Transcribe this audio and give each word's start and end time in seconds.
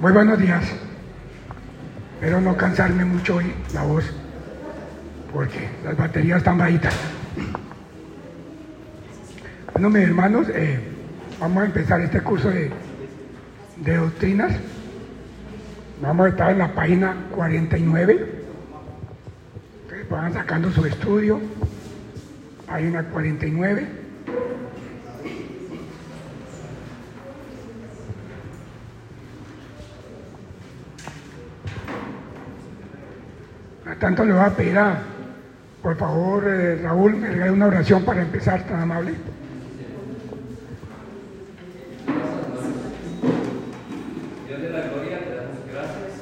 Muy 0.00 0.12
buenos 0.12 0.38
días. 0.38 0.64
Espero 2.14 2.40
no 2.40 2.56
cansarme 2.56 3.04
mucho 3.04 3.36
hoy 3.36 3.52
la 3.74 3.82
voz, 3.82 4.04
porque 5.30 5.68
las 5.84 5.94
baterías 5.94 6.38
están 6.38 6.56
bajitas. 6.56 6.94
Bueno, 9.74 9.90
mis 9.90 10.04
hermanos, 10.04 10.48
eh, 10.54 10.80
vamos 11.38 11.64
a 11.64 11.66
empezar 11.66 12.00
este 12.00 12.22
curso 12.22 12.48
de, 12.48 12.70
de 13.76 13.96
doctrinas. 13.96 14.52
Vamos 16.00 16.24
a 16.24 16.28
estar 16.30 16.50
en 16.50 16.58
la 16.58 16.74
página 16.74 17.14
49. 17.34 18.42
Ustedes 19.82 20.08
van 20.08 20.32
sacando 20.32 20.70
su 20.72 20.86
estudio. 20.86 21.38
Página 22.66 23.02
49. 23.02 24.00
Por 33.84 33.89
tanto, 34.00 34.24
le 34.24 34.32
voy 34.32 34.42
a 34.42 34.48
pedir 34.48 34.78
a, 34.78 34.98
por 35.82 35.94
favor, 35.94 36.44
eh, 36.48 36.76
Raúl, 36.82 37.16
me 37.16 37.28
regale 37.28 37.50
una 37.50 37.66
oración 37.66 38.02
para 38.02 38.22
empezar, 38.22 38.66
tan 38.66 38.80
amable. 38.80 39.12
Dios 44.48 44.62
de 44.62 44.70
la 44.70 44.80
gloria, 44.88 45.18
te 45.20 45.34
damos 45.36 45.60
gracias 45.70 46.16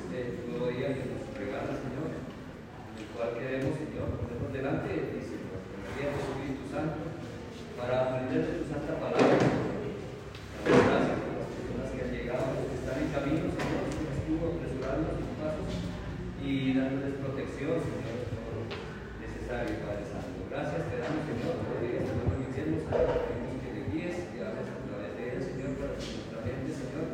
este 0.00 0.48
nuevo 0.48 0.68
día 0.72 0.88
que 0.96 1.04
nos 1.12 1.28
regala, 1.36 1.76
Señor, 1.76 2.08
el 2.08 3.38
queremos, 3.38 3.76
Señor, 3.76 4.08
ponernos 4.16 4.52
delante 4.56 4.88
de 4.88 5.02
ti, 5.12 5.20
Señor, 5.20 5.60
con 5.60 5.76
la 5.76 5.92
guía 5.92 6.08
del 6.08 6.24
Espíritu 6.24 6.64
Santo, 6.72 7.00
para 7.76 7.94
aprender 8.00 8.48
de 8.48 8.52
tu 8.60 8.64
santa 8.64 8.96
palabra. 8.96 9.28
Damos 10.64 10.88
gracias 10.88 11.20
por 11.20 11.36
las 11.36 11.52
personas 11.52 11.88
que 11.92 12.00
han 12.00 12.12
llegado, 12.16 12.48
los 12.56 12.64
que 12.64 12.76
están 12.80 12.96
en 12.96 13.12
camino, 13.12 13.44
Señor, 13.52 13.84
que 13.92 14.08
estuvo 14.08 14.56
apresurando 14.56 15.20
sus 15.20 15.30
pasos 15.36 15.68
y 16.40 16.72
dándoles 16.72 17.20
protección, 17.20 17.76
Señor, 17.84 18.16
todo 18.32 18.64
lo 18.64 18.64
necesario, 19.20 19.76
Padre 19.84 20.04
Santo. 20.08 20.40
Gracias 20.48 20.88
te 20.88 20.96
damos, 21.04 21.22
Señor, 21.28 21.54
por 21.60 21.78
el 21.78 21.84
día, 21.84 22.00
Señor, 22.00 22.26
bendiciendo, 22.32 22.74
Señor, 22.80 23.28
pedimos 23.28 23.56
que 23.60 23.70
le 23.76 23.82
guíes, 23.92 24.16
que 24.32 24.40
hables 24.40 24.68
a 24.72 24.80
través 24.88 25.10
de 25.14 25.24
él, 25.30 25.38
Señor, 25.44 25.70
para 25.78 25.94
que 26.00 26.10
nuestra 26.10 26.38
mente, 26.40 26.70
Señor, 26.72 27.06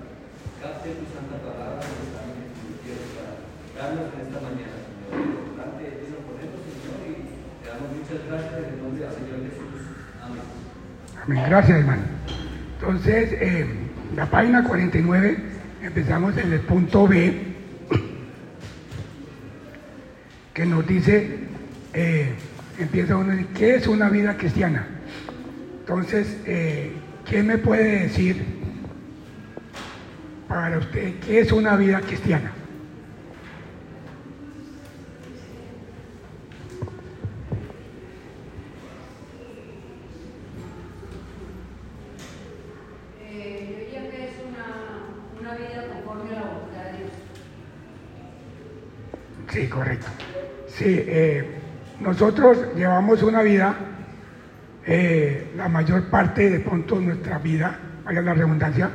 capte 0.62 0.89
tu 0.95 1.06
santa 1.11 1.36
palabra 1.42 1.83
que 1.83 2.01
está 2.06 2.20
en 2.23 2.55
tu 2.55 2.70
tierra 2.86 3.06
para 3.12 3.77
darnos 3.77 4.08
en 4.14 4.20
esta 4.24 4.39
mañana, 4.46 4.78
Señor. 4.78 5.27
Delante 5.52 5.83
de 5.84 5.95
ti 6.01 6.06
nos 6.06 6.23
ponemos, 6.23 6.61
Señor, 6.62 6.98
y 7.02 7.14
te 7.61 7.67
damos 7.67 7.89
muchas 7.98 8.20
gracias 8.30 8.55
en 8.56 8.70
el 8.73 8.78
nombre 8.78 9.02
del 9.02 9.11
Señor 9.11 9.39
Jesús. 9.42 9.83
Amén. 10.23 10.46
Gracias, 11.27 11.78
hermano. 11.78 12.02
Entonces, 12.80 13.32
eh, 13.41 13.66
la 14.14 14.27
página 14.27 14.64
49, 14.64 15.36
empezamos 15.83 16.36
en 16.36 16.52
el 16.52 16.60
punto 16.60 17.08
B, 17.08 17.56
que 20.55 20.66
nos 20.66 20.86
dice, 20.86 21.38
eh, 21.92 22.33
empieza 22.78 23.16
uno, 23.16 23.34
¿qué 23.55 23.74
es 23.77 23.86
una 23.86 24.08
vida 24.08 24.36
cristiana? 24.36 24.86
Entonces, 25.80 26.38
eh, 26.46 26.92
¿quién 27.28 27.46
me 27.46 27.58
puede 27.58 28.02
decir 28.02 28.44
para 30.48 30.78
usted 30.78 31.14
qué 31.20 31.40
es 31.40 31.52
una 31.52 31.77
vida 31.77 32.00
cristiana? 32.00 32.52
Eh, 43.22 43.68
yo 43.70 43.78
diría 43.78 44.11
que 44.11 44.24
es 44.24 44.33
una, 44.48 45.40
una 45.40 45.55
vida 45.56 45.86
conforme 45.92 46.30
a 46.30 46.40
la 46.40 46.46
voluntad 46.46 46.84
de 46.84 46.98
Dios. 46.98 47.12
Sí, 49.50 49.68
correcto. 49.68 50.06
Sí, 50.68 50.84
eh, 50.86 51.44
nosotros 52.19 52.57
llevamos 52.74 53.23
una 53.23 53.42
vida, 53.42 53.74
eh, 54.86 55.52
la 55.55 55.68
mayor 55.68 56.05
parte 56.05 56.48
de 56.48 56.61
pronto 56.61 56.98
nuestra 56.98 57.36
vida, 57.36 57.79
vaya 58.07 58.23
la 58.23 58.33
redundancia, 58.33 58.89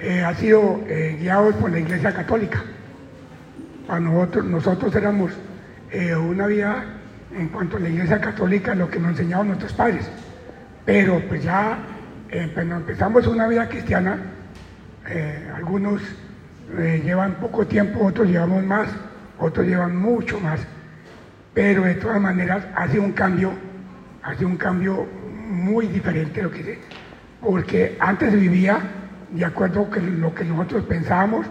eh, 0.00 0.24
ha 0.24 0.32
sido 0.34 0.80
eh, 0.86 1.18
guiados 1.20 1.56
por 1.56 1.70
la 1.70 1.78
Iglesia 1.78 2.14
Católica. 2.14 2.64
Para 3.86 4.00
nosotros, 4.00 4.46
nosotros 4.46 4.96
éramos 4.96 5.32
eh, 5.90 6.16
una 6.16 6.46
vida 6.46 6.84
en 7.36 7.48
cuanto 7.48 7.76
a 7.76 7.80
la 7.80 7.90
Iglesia 7.90 8.18
Católica, 8.18 8.74
lo 8.74 8.88
que 8.90 8.98
nos 8.98 9.10
enseñaban 9.10 9.48
nuestros 9.48 9.74
padres. 9.74 10.10
Pero 10.86 11.20
pues 11.28 11.44
ya 11.44 11.80
cuando 12.54 12.76
empezamos 12.76 13.26
una 13.26 13.46
vida 13.46 13.68
cristiana, 13.68 14.18
algunos 15.54 16.00
llevan 17.04 17.34
poco 17.34 17.66
tiempo, 17.66 18.06
otros 18.06 18.26
llevamos 18.26 18.64
más, 18.64 18.88
otros 19.38 19.66
llevan 19.66 19.94
mucho 19.96 20.40
más. 20.40 20.60
Pero 21.58 21.82
de 21.82 21.94
todas 21.96 22.20
maneras 22.20 22.64
hace 22.76 23.00
un 23.00 23.10
cambio, 23.10 23.50
hace 24.22 24.44
un 24.44 24.56
cambio 24.56 25.08
muy 25.50 25.88
diferente 25.88 26.40
lo 26.40 26.52
que 26.52 26.62
sé. 26.62 26.78
Porque 27.40 27.96
antes 27.98 28.32
vivía 28.32 28.78
de 29.32 29.44
acuerdo 29.44 29.90
con 29.90 30.20
lo 30.20 30.32
que 30.32 30.44
nosotros 30.44 30.84
pensábamos 30.84 31.46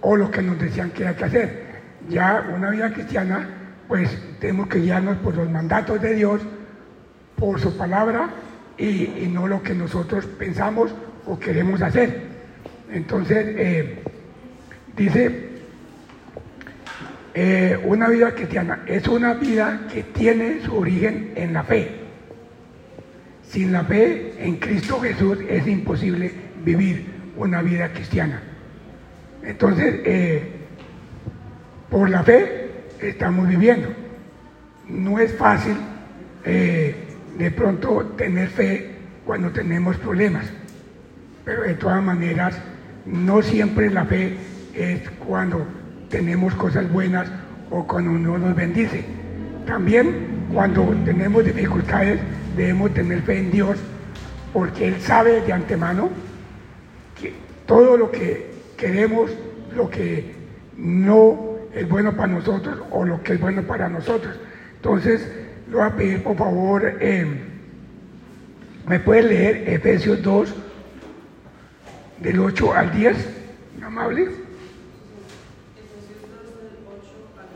o 0.00 0.16
lo 0.16 0.30
que 0.30 0.40
nos 0.40 0.58
decían 0.58 0.92
que 0.92 1.06
hay 1.06 1.14
que 1.14 1.24
hacer. 1.26 1.66
Ya 2.08 2.42
una 2.56 2.70
vida 2.70 2.90
cristiana, 2.94 3.46
pues 3.86 4.16
tenemos 4.40 4.66
que 4.68 4.78
guiarnos 4.78 5.18
por 5.18 5.36
los 5.36 5.50
mandatos 5.50 6.00
de 6.00 6.14
Dios, 6.14 6.40
por 7.36 7.60
su 7.60 7.76
palabra 7.76 8.30
y, 8.78 9.24
y 9.24 9.30
no 9.30 9.46
lo 9.46 9.62
que 9.62 9.74
nosotros 9.74 10.24
pensamos 10.24 10.94
o 11.26 11.38
queremos 11.38 11.82
hacer. 11.82 12.18
Entonces, 12.90 13.46
eh, 13.58 14.02
dice, 14.96 15.43
eh, 17.36 17.76
una 17.84 18.08
vida 18.08 18.32
cristiana 18.32 18.84
es 18.86 19.08
una 19.08 19.34
vida 19.34 19.88
que 19.92 20.04
tiene 20.04 20.60
su 20.64 20.76
origen 20.76 21.32
en 21.34 21.52
la 21.52 21.64
fe. 21.64 21.90
Sin 23.42 23.72
la 23.72 23.82
fe 23.82 24.34
en 24.38 24.56
Cristo 24.56 25.00
Jesús 25.00 25.38
es 25.48 25.66
imposible 25.66 26.30
vivir 26.64 27.06
una 27.36 27.60
vida 27.60 27.92
cristiana. 27.92 28.40
Entonces, 29.42 30.00
eh, 30.04 30.52
por 31.90 32.08
la 32.08 32.22
fe 32.22 32.70
estamos 33.00 33.48
viviendo. 33.48 33.88
No 34.88 35.18
es 35.18 35.34
fácil 35.34 35.76
eh, 36.44 36.94
de 37.36 37.50
pronto 37.50 38.14
tener 38.16 38.48
fe 38.48 38.90
cuando 39.24 39.50
tenemos 39.50 39.96
problemas, 39.96 40.46
pero 41.44 41.62
de 41.62 41.74
todas 41.74 42.02
maneras, 42.02 42.56
no 43.06 43.42
siempre 43.42 43.90
la 43.90 44.04
fe 44.04 44.36
es 44.74 45.08
cuando 45.26 45.66
tenemos 46.14 46.54
cosas 46.54 46.88
buenas 46.92 47.28
o 47.72 47.84
cuando 47.88 48.12
no 48.12 48.38
nos 48.38 48.54
bendice. 48.54 49.04
También 49.66 50.46
cuando 50.52 50.84
tenemos 51.04 51.44
dificultades 51.44 52.20
debemos 52.56 52.94
tener 52.94 53.20
fe 53.22 53.38
en 53.38 53.50
Dios 53.50 53.78
porque 54.52 54.86
Él 54.86 55.00
sabe 55.00 55.40
de 55.40 55.52
antemano 55.52 56.10
que 57.20 57.32
todo 57.66 57.96
lo 57.96 58.12
que 58.12 58.48
queremos, 58.76 59.32
lo 59.74 59.90
que 59.90 60.32
no 60.76 61.56
es 61.74 61.88
bueno 61.88 62.14
para 62.14 62.28
nosotros 62.28 62.78
o 62.92 63.04
lo 63.04 63.20
que 63.20 63.32
es 63.32 63.40
bueno 63.40 63.62
para 63.62 63.88
nosotros. 63.88 64.38
Entonces, 64.76 65.28
le 65.68 65.74
voy 65.74 65.84
a 65.84 65.96
pedir 65.96 66.22
por 66.22 66.36
favor, 66.36 66.96
eh, 67.00 67.26
¿me 68.86 69.00
puede 69.00 69.24
leer 69.24 69.68
Efesios 69.68 70.22
2, 70.22 70.54
del 72.20 72.38
8 72.38 72.72
al 72.72 72.92
10? 72.92 73.16
Amable. 73.84 74.22
Efesios 74.22 74.44
2 76.22 76.30
del 76.62 76.78
8 76.86 77.02
al 77.40 77.48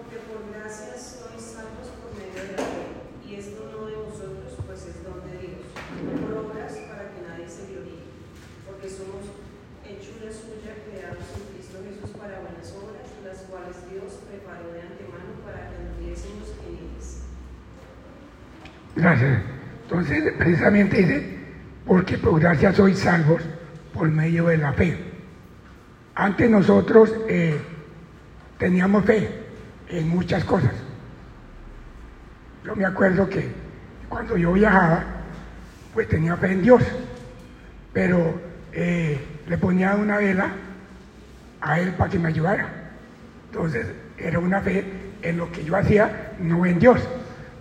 10. 0.00 0.05
Porque 0.16 0.32
por 0.32 0.48
gracia 0.48 0.96
sois 0.96 1.44
salvos 1.44 1.92
por 2.00 2.08
medio 2.16 2.40
de 2.40 2.56
la 2.56 2.64
fe, 2.64 2.88
y 3.28 3.36
esto 3.36 3.68
no 3.68 3.84
de 3.84 3.96
vosotros, 3.96 4.56
pues 4.64 4.88
es 4.88 5.04
don 5.04 5.20
de 5.28 5.44
Dios, 5.44 5.68
por 5.76 6.32
obras 6.40 6.72
para 6.88 7.12
que 7.12 7.20
nadie 7.20 7.44
se 7.44 7.68
gloríe, 7.68 8.00
porque 8.64 8.88
somos 8.88 9.28
hechura 9.84 10.32
suya, 10.32 10.72
creados 10.88 11.20
en 11.36 11.44
Cristo 11.52 11.84
Jesús 11.84 12.16
para 12.16 12.40
buenas 12.40 12.72
obras, 12.80 13.04
las 13.28 13.44
cuales 13.44 13.76
Dios 13.92 14.24
preparó 14.24 14.72
de 14.72 14.88
antemano 14.88 15.36
para 15.44 15.68
que 15.68 15.76
anduviésemos 15.84 16.48
en 16.64 16.72
ellas. 16.80 17.20
Gracias. 18.96 19.42
Entonces, 19.82 20.32
precisamente 20.38 20.96
dice, 20.96 21.38
porque 21.84 22.16
por 22.16 22.40
gracia 22.40 22.72
sois 22.72 22.98
salvos 22.98 23.42
por 23.92 24.08
medio 24.08 24.46
de 24.46 24.56
la 24.56 24.72
fe. 24.72 24.96
Antes 26.14 26.48
nosotros 26.48 27.12
eh, 27.28 27.60
teníamos 28.56 29.04
fe 29.04 29.45
en 29.88 30.08
muchas 30.08 30.44
cosas. 30.44 30.72
Yo 32.64 32.74
me 32.74 32.84
acuerdo 32.84 33.28
que 33.28 33.48
cuando 34.08 34.36
yo 34.36 34.52
viajaba, 34.52 35.04
pues 35.94 36.08
tenía 36.08 36.36
fe 36.36 36.52
en 36.52 36.62
Dios, 36.62 36.82
pero 37.92 38.40
eh, 38.72 39.18
le 39.46 39.58
ponía 39.58 39.94
una 39.94 40.18
vela 40.18 40.50
a 41.60 41.80
Él 41.80 41.92
para 41.92 42.10
que 42.10 42.18
me 42.18 42.28
ayudara. 42.28 42.68
Entonces, 43.50 43.86
era 44.18 44.38
una 44.38 44.60
fe 44.60 44.84
en 45.22 45.38
lo 45.38 45.50
que 45.50 45.64
yo 45.64 45.76
hacía, 45.76 46.32
no 46.40 46.66
en 46.66 46.78
Dios. 46.78 47.00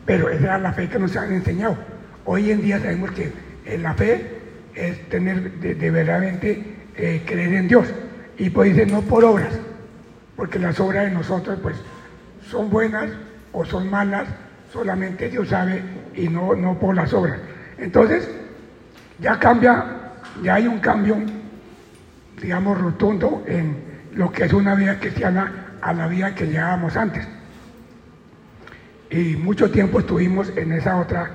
Pero 0.05 0.29
esa 0.29 0.43
era 0.43 0.57
la 0.57 0.73
fe 0.73 0.89
que 0.89 0.99
nos 0.99 1.15
han 1.15 1.31
enseñado. 1.33 1.77
Hoy 2.25 2.51
en 2.51 2.61
día 2.61 2.79
sabemos 2.79 3.11
que 3.11 3.31
en 3.65 3.83
la 3.83 3.93
fe 3.93 4.39
es 4.73 5.09
tener 5.09 5.51
de, 5.53 5.75
de 5.75 5.91
verdaderamente 5.91 6.75
eh, 6.97 7.23
creer 7.25 7.53
en 7.53 7.67
Dios. 7.67 7.87
Y 8.37 8.49
pues 8.49 8.75
dice, 8.75 8.85
no 8.85 9.01
por 9.01 9.23
obras, 9.23 9.53
porque 10.35 10.59
las 10.59 10.79
obras 10.79 11.05
de 11.05 11.11
nosotros 11.11 11.59
pues 11.61 11.75
son 12.49 12.69
buenas 12.69 13.09
o 13.51 13.65
son 13.65 13.89
malas, 13.89 14.27
solamente 14.71 15.29
Dios 15.29 15.49
sabe 15.49 15.81
y 16.15 16.27
no, 16.27 16.55
no 16.55 16.77
por 16.79 16.95
las 16.95 17.13
obras. 17.13 17.39
Entonces, 17.77 18.29
ya 19.19 19.39
cambia, 19.39 19.85
ya 20.43 20.55
hay 20.55 20.67
un 20.67 20.79
cambio, 20.79 21.17
digamos, 22.41 22.79
rotundo 22.79 23.43
en 23.47 23.77
lo 24.13 24.31
que 24.31 24.45
es 24.45 24.53
una 24.53 24.75
vida 24.75 24.99
cristiana 24.99 25.77
a 25.81 25.93
la 25.93 26.07
vida 26.07 26.35
que 26.35 26.47
llevábamos 26.47 26.95
antes. 26.95 27.27
Y 29.09 29.35
mucho 29.35 29.69
tiempo 29.71 29.99
estuvimos 29.99 30.51
en 30.55 30.71
esa 30.71 30.97
otra 30.97 31.29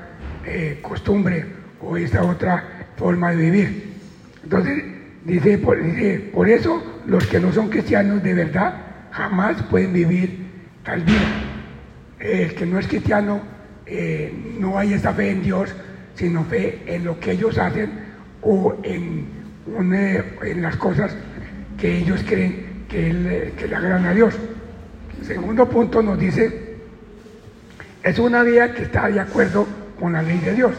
eh, 0.45 0.79
costumbre 0.83 1.47
o 1.81 1.97
esa 1.97 2.25
otra 2.25 2.65
forma 2.97 3.31
de 3.31 3.37
vivir. 3.37 3.95
Entonces, 4.43 4.85
dice 5.25 5.59
por, 5.59 5.83
dice, 5.83 6.31
por 6.33 6.49
eso 6.49 6.83
los 7.07 7.27
que 7.27 7.41
no 7.41 7.53
son 7.53 7.69
cristianos 7.69 8.23
de 8.23 8.35
verdad 8.35 8.75
jamás 9.13 9.63
pueden 9.65 9.93
vivir 9.93 10.40
tal 10.85 11.03
vida. 11.03 11.21
El 12.19 12.55
que 12.55 12.67
no 12.67 12.79
es 12.79 12.87
cristiano 12.87 13.41
eh, 13.87 14.33
no 14.59 14.79
hay 14.79 14.93
esa 14.93 15.13
fe 15.13 15.31
en 15.31 15.43
Dios, 15.43 15.75
sino 16.15 16.45
fe 16.45 16.83
en 16.87 17.05
lo 17.05 17.19
que 17.19 17.33
ellos 17.33 17.59
hacen 17.59 17.91
o 18.43 18.77
en, 18.83 19.27
una, 19.67 20.25
en 20.43 20.63
las 20.63 20.77
cosas 20.77 21.15
que 21.79 21.99
ellos 21.99 22.23
creen 22.27 22.85
que, 22.89 23.11
él, 23.11 23.53
que 23.57 23.67
le 23.67 23.75
agradan 23.75 24.07
a 24.07 24.15
Dios. 24.15 24.35
El 25.21 25.27
segundo 25.27 25.69
punto 25.69 26.03
nos 26.03 26.19
dice, 26.19 26.77
es 28.03 28.19
una 28.19 28.43
vida 28.43 28.75
que 28.75 28.83
está 28.83 29.09
de 29.09 29.21
acuerdo 29.21 29.67
con 29.99 30.13
la 30.13 30.23
ley 30.23 30.39
de 30.39 30.55
Dios. 30.55 30.73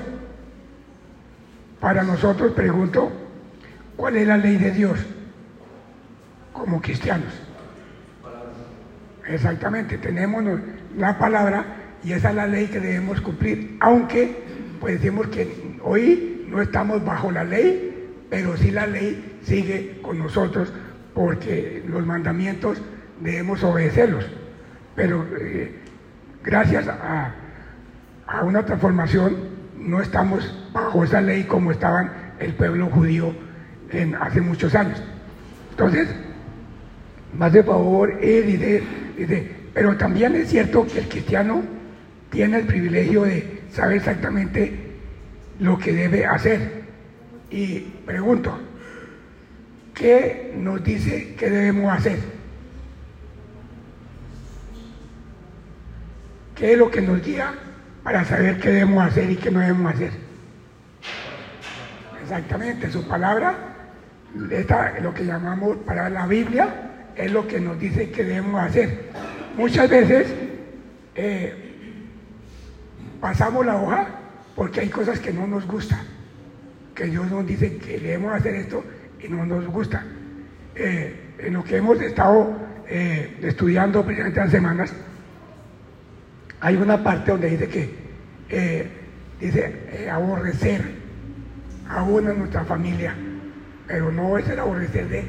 Para 1.80 2.04
nosotros, 2.04 2.52
pregunto, 2.54 3.12
¿cuál 3.96 4.18
es 4.18 4.28
la 4.28 4.38
ley 4.38 4.58
de 4.58 4.72
Dios 4.72 5.00
como 6.54 6.82
cristianos? 6.82 7.34
Exactamente, 9.28 9.98
tenemos 9.98 10.44
la 10.98 11.18
palabra 11.18 11.66
y 12.04 12.14
esa 12.14 12.30
es 12.30 12.36
la 12.36 12.48
ley 12.48 12.68
que 12.68 12.80
debemos 12.80 13.22
cumplir, 13.22 13.78
aunque 13.80 14.44
pues 14.80 14.96
decimos 14.96 15.28
que 15.28 15.78
hoy 15.84 16.48
no 16.50 16.62
estamos 16.62 17.04
bajo 17.06 17.32
la 17.32 17.44
ley, 17.44 18.10
pero 18.30 18.58
sí 18.58 18.72
la 18.72 18.88
ley 18.88 19.40
sigue 19.44 20.00
con 20.02 20.18
nosotros 20.18 20.74
porque 21.14 21.84
los 21.88 22.06
mandamientos 22.06 22.82
debemos 23.20 23.64
obedecerlos. 23.64 24.26
Pero 24.96 25.26
eh, 25.40 25.76
gracias 26.44 26.88
a, 26.88 27.36
una 28.44 28.66
transformación 28.66 29.36
no 29.78 30.02
estamos 30.02 30.70
bajo 30.74 31.04
esa 31.04 31.22
ley 31.22 31.44
como 31.44 31.72
estaban 31.72 32.12
el 32.40 32.54
pueblo 32.54 32.88
judío 32.88 33.34
hace 34.20 34.42
muchos 34.42 34.74
años. 34.74 35.02
Entonces, 35.72 36.08
más 37.38 37.52
de 37.52 37.64
favor, 37.64 38.18
eh, 38.22 38.42
dice, 38.46 38.84
pero 39.74 39.98
también 39.98 40.36
es 40.36 40.50
cierto 40.50 40.86
que 40.86 41.00
el 41.00 41.08
cristiano 41.08 41.64
tiene 42.30 42.60
el 42.60 42.66
privilegio 42.66 43.24
de 43.24 43.62
saber 43.72 43.98
exactamente 43.98 44.92
lo 45.60 45.78
que 45.78 45.94
debe 45.94 46.26
hacer. 46.26 46.82
Y 47.50 47.80
pregunto, 47.80 48.58
¿qué 49.94 50.54
nos 50.58 50.84
dice 50.84 51.36
que 51.36 51.50
debemos 51.50 51.94
hacer? 51.94 52.20
¿Qué 56.56 56.74
es 56.74 56.78
lo 56.78 56.92
que 56.92 57.02
nos 57.02 57.22
guía 57.24 57.54
para 58.04 58.24
saber 58.24 58.60
qué 58.60 58.70
debemos 58.70 59.04
hacer 59.04 59.30
y 59.30 59.36
qué 59.36 59.52
no 59.52 59.60
debemos 59.60 59.94
hacer? 59.94 60.12
Exactamente, 62.22 62.90
su 62.92 63.08
palabra, 63.08 63.56
esta, 64.52 65.00
lo 65.02 65.14
que 65.14 65.26
llamamos 65.26 65.78
para 65.78 66.10
la 66.10 66.28
Biblia, 66.28 66.91
es 67.16 67.32
lo 67.32 67.48
que 67.48 67.60
nos 67.60 67.80
dice 67.80 68.10
que 68.12 68.24
debemos 68.24 68.62
hacer. 68.62 69.10
Muchas 69.58 69.90
veces 69.90 70.28
eh, 71.16 71.54
pasamos 73.20 73.66
la 73.66 73.82
hoja 73.82 74.08
porque 74.56 74.82
hay 74.82 74.90
cosas 74.90 75.20
que 75.20 75.34
no 75.34 75.48
nos 75.48 75.68
gustan, 75.68 76.02
que 76.96 77.06
Dios 77.06 77.30
nos 77.30 77.46
dice 77.46 77.78
que 77.78 78.00
debemos 78.00 78.34
hacer 78.34 78.56
esto 78.56 78.84
y 79.20 79.28
no 79.28 79.46
nos 79.46 79.66
gusta. 79.68 80.04
Eh, 80.76 81.36
en 81.40 81.54
lo 81.54 81.64
que 81.64 81.78
hemos 81.78 82.00
estado 82.02 82.56
eh, 82.88 83.38
estudiando 83.42 84.04
precisamente 84.04 84.40
las 84.40 84.52
semanas, 84.52 84.94
hay 86.60 86.76
una 86.76 87.04
parte 87.04 87.32
donde 87.32 87.50
dice 87.50 87.68
que 87.68 88.92
dice 89.40 90.10
aborrecer 90.12 90.82
a 91.90 92.04
una 92.04 92.34
nuestra 92.34 92.64
familia, 92.64 93.16
pero 93.88 94.12
no 94.12 94.38
es 94.38 94.48
el 94.48 94.60
aborrecer 94.60 95.08
de, 95.08 95.26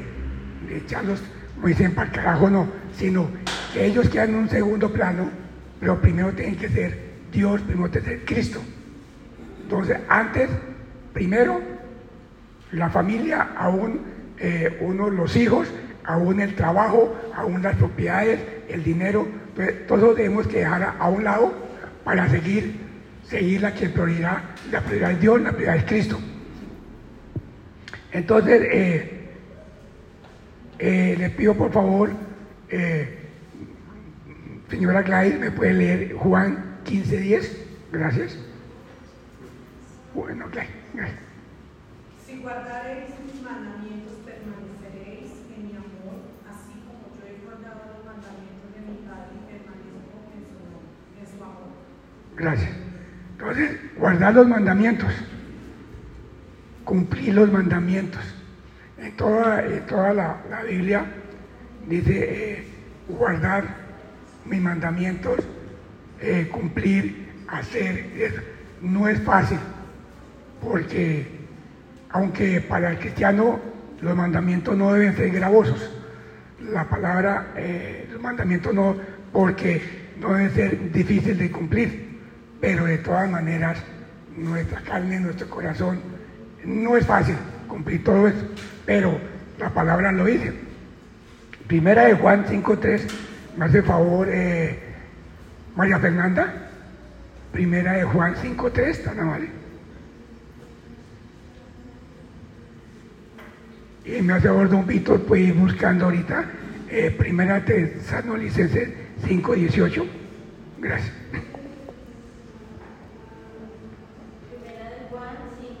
de 0.67 0.77
echarlos, 0.77 1.21
dicen, 1.67 1.93
para 1.93 2.11
carajo, 2.11 2.49
no, 2.49 2.67
sino 2.97 3.27
que 3.73 3.85
ellos 3.85 4.09
quedan 4.09 4.29
en 4.29 4.35
un 4.35 4.49
segundo 4.49 4.91
plano, 4.91 5.29
pero 5.79 5.99
primero 6.01 6.31
tienen 6.33 6.55
que 6.55 6.69
ser 6.69 7.13
Dios, 7.31 7.61
primero 7.61 7.89
tiene 7.89 8.07
que 8.07 8.13
ser 8.13 8.25
Cristo. 8.25 8.61
Entonces, 9.63 9.97
antes, 10.09 10.49
primero, 11.13 11.61
la 12.71 12.89
familia, 12.89 13.49
aún 13.57 14.01
eh, 14.37 14.77
uno, 14.81 15.09
los 15.09 15.35
hijos, 15.35 15.67
aún 16.03 16.41
el 16.41 16.55
trabajo, 16.55 17.15
aún 17.35 17.61
las 17.61 17.75
propiedades, 17.75 18.39
el 18.67 18.83
dinero, 18.83 19.27
entonces, 19.49 19.87
todos 19.87 20.15
debemos 20.15 20.47
que 20.47 20.59
dejar 20.59 20.81
a, 20.81 20.91
a, 20.99 21.09
un 21.09 21.23
lado 21.23 21.53
para 22.03 22.27
seguir, 22.27 22.75
seguir 23.23 23.61
la 23.61 23.73
que 23.73 23.87
prioridad, 23.87 24.39
la 24.71 24.81
prioridad 24.81 25.11
es 25.11 25.21
Dios, 25.21 25.41
la 25.41 25.51
prioridad 25.51 25.77
es 25.77 25.83
Cristo. 25.85 26.19
Entonces, 28.11 28.61
eh, 28.71 29.12
eh, 30.79 31.15
le 31.17 31.29
pido 31.29 31.55
por 31.55 31.71
favor, 31.71 32.11
señora 34.69 35.01
Gladys, 35.03 35.39
me 35.39 35.51
puede 35.51 35.73
leer 35.73 36.13
Juan 36.13 36.79
15.10, 36.85 37.49
gracias. 37.91 38.37
Bueno, 40.13 40.45
Gladys, 40.51 40.71
gracias. 40.93 41.19
Si 42.25 42.37
guardaréis 42.39 43.09
mis 43.25 43.41
mandamientos, 43.43 44.13
permaneceréis 44.25 45.31
en 45.55 45.65
mi 45.67 45.71
amor, 45.73 46.17
así 46.49 46.73
como 46.85 47.13
yo 47.15 47.25
he 47.27 47.45
guardado 47.45 47.81
los 47.93 48.05
mandamientos 48.05 48.73
de 48.73 48.81
mi 48.81 48.97
Padre 49.07 49.33
y 49.33 49.41
permanezco 49.51 50.17
en 50.33 50.43
su, 50.49 50.57
en 51.19 51.37
su 51.37 51.43
amor. 51.43 51.69
Gracias. 52.35 52.71
Entonces, 53.37 53.97
guardar 53.97 54.33
los 54.33 54.47
mandamientos, 54.47 55.11
cumplir 56.83 57.35
los 57.35 57.51
mandamientos. 57.51 58.21
En 59.03 59.11
toda, 59.17 59.61
toda 59.85 60.13
la, 60.13 60.41
la, 60.49 60.63
Biblia 60.63 61.05
dice 61.89 62.13
eh, 62.13 62.63
guardar 63.09 63.65
mis 64.45 64.61
mandamientos, 64.61 65.39
eh, 66.21 66.47
cumplir, 66.49 67.27
hacer. 67.49 68.53
No 68.81 69.09
es 69.09 69.21
fácil, 69.21 69.59
porque 70.61 71.27
aunque 72.11 72.61
para 72.61 72.91
el 72.91 72.99
cristiano 72.99 73.59
los 73.99 74.15
mandamientos 74.15 74.77
no 74.77 74.93
deben 74.93 75.17
ser 75.17 75.31
gravosos, 75.31 75.91
la 76.61 76.87
palabra, 76.87 77.47
eh, 77.57 78.07
los 78.09 78.21
mandamientos 78.21 78.73
no, 78.73 78.95
porque 79.33 79.81
no 80.17 80.33
deben 80.33 80.51
ser 80.53 80.91
difíciles 80.93 81.39
de 81.39 81.51
cumplir, 81.51 82.19
pero 82.61 82.85
de 82.85 82.99
todas 82.99 83.29
maneras 83.29 83.79
nuestra 84.37 84.79
carne, 84.81 85.19
nuestro 85.19 85.49
corazón, 85.49 85.99
no 86.63 86.95
es 86.95 87.05
fácil 87.05 87.35
cumplir 87.67 88.01
todo 88.03 88.27
eso, 88.29 88.45
pero 88.85 89.19
la 89.59 89.69
palabra 89.69 90.11
lo 90.11 90.25
dice. 90.25 90.53
Primera 91.67 92.05
de 92.05 92.13
Juan 92.15 92.45
5.3, 92.45 93.01
me 93.57 93.65
hace 93.65 93.81
favor 93.81 94.27
eh, 94.29 94.79
María 95.75 95.99
Fernanda, 95.99 96.69
primera 97.51 97.93
de 97.93 98.03
Juan 98.03 98.35
5.3, 98.35 99.03
tan 99.03 99.19
amable. 99.19 99.49
Y 104.05 104.21
me 104.21 104.33
hace 104.33 104.47
favor, 104.49 104.69
don 104.69 104.85
Víctor, 104.85 105.21
puede 105.21 105.43
ir 105.43 105.53
buscando 105.53 106.05
ahorita 106.05 106.45
eh, 106.89 107.09
primera 107.09 107.59
de 107.59 107.87
Tesalonicenses 107.87 108.89
5.18. 109.25 110.05
Gracias. 110.77 111.11
Primera 114.51 114.89
de 114.91 115.07
Juan 115.09 115.35
5.3. 115.57 115.73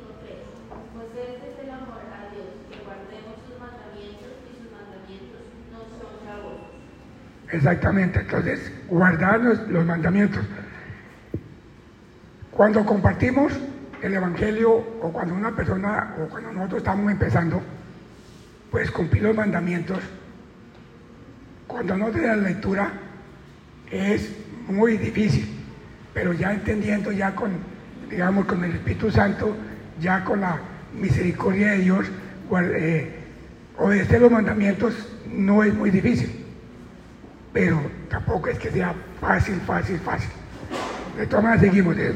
Pues 0.95 1.07
este 1.13 1.51
es 1.51 1.59
el 1.61 1.69
amor 1.69 2.01
a 2.09 2.33
Dios, 2.33 2.49
que 2.71 2.81
guardemos 2.81 3.37
sus 3.45 3.59
mandamientos 3.59 4.33
y 4.47 4.57
sus 4.57 4.71
mandamientos 4.73 5.43
no 5.69 5.85
son 5.99 6.17
gravosos. 6.25 6.81
Exactamente, 7.53 8.19
entonces 8.19 8.71
guardar 8.89 9.39
los, 9.41 9.85
mandamientos. 9.85 10.43
Cuando 12.49 12.83
compartimos 12.83 13.53
el 14.01 14.15
Evangelio 14.15 14.73
o 14.73 15.13
cuando 15.13 15.35
una 15.35 15.55
persona 15.55 16.15
o 16.19 16.29
cuando 16.29 16.51
nosotros 16.51 16.79
estamos 16.79 17.11
empezando, 17.11 17.61
pues 18.71 18.89
cumplir 18.89 19.21
los 19.21 19.35
mandamientos, 19.35 19.99
cuando 21.67 21.95
no 21.95 22.09
da 22.09 22.35
la 22.35 22.37
lectura, 22.37 22.91
es 23.91 24.35
muy 24.67 24.97
difícil, 24.97 25.47
pero 26.11 26.33
ya 26.33 26.53
entendiendo 26.53 27.11
ya 27.11 27.35
con, 27.35 27.51
digamos, 28.09 28.45
con 28.47 28.63
el 28.63 28.71
Espíritu 28.71 29.11
Santo, 29.11 29.55
ya 30.01 30.23
con 30.23 30.41
la 30.41 30.59
misericordia 30.99 31.73
de 31.73 31.77
Dios, 31.77 32.07
eh, 32.75 33.11
obedecer 33.77 34.21
los 34.21 34.31
mandamientos 34.31 34.95
no 35.31 35.63
es 35.63 35.71
muy 35.75 35.91
difícil, 35.91 36.42
pero 37.53 37.79
tampoco 38.09 38.49
es 38.49 38.57
que 38.57 38.71
sea 38.71 38.93
fácil, 39.21 39.61
fácil, 39.61 39.99
fácil. 39.99 40.31
De 41.17 41.27
todas 41.27 41.43
maneras, 41.43 41.61
seguimos. 41.63 41.97
eh. 41.97 42.13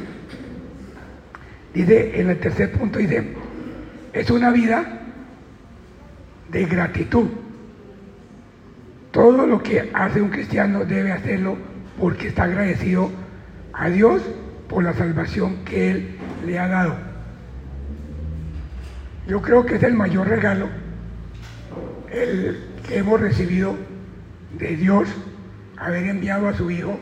Dice, 1.74 2.20
en 2.20 2.30
el 2.32 2.40
tercer 2.40 2.72
punto, 2.72 2.98
dice, 3.00 3.34
es 4.14 4.30
una 4.32 4.50
vida 4.52 5.02
de 6.50 6.66
gratitud. 6.66 7.28
Todo 9.12 9.46
lo 9.46 9.62
que 9.62 9.92
hace 9.94 10.22
un 10.22 10.30
cristiano 10.30 10.86
debe 10.86 11.12
hacerlo 11.12 11.58
porque 12.00 12.30
está 12.30 12.44
agradecido 12.44 13.12
a 13.74 13.90
Dios 13.90 14.24
por 14.68 14.84
la 14.84 14.94
salvación 14.94 15.64
que 15.66 15.92
Él 15.92 16.16
le 16.46 16.58
ha 16.60 16.68
dado. 16.68 16.96
Yo 19.28 19.42
creo 19.42 19.66
que 19.66 19.76
es 19.76 19.84
el 19.84 19.94
mayor 19.94 20.28
regalo 20.28 20.68
el 22.12 22.58
que 22.88 22.98
hemos 23.00 23.20
recibido 23.20 23.76
de 24.58 24.76
Dios, 24.76 25.08
haber 25.78 26.06
enviado 26.06 26.48
a 26.48 26.54
su 26.54 26.70
Hijo 26.72 27.00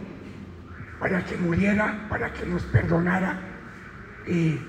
para 1.00 1.24
que 1.24 1.38
muriera, 1.38 2.08
para 2.10 2.32
que 2.34 2.46
nos 2.46 2.64
perdonara. 2.64 3.40
Y 4.28 4.60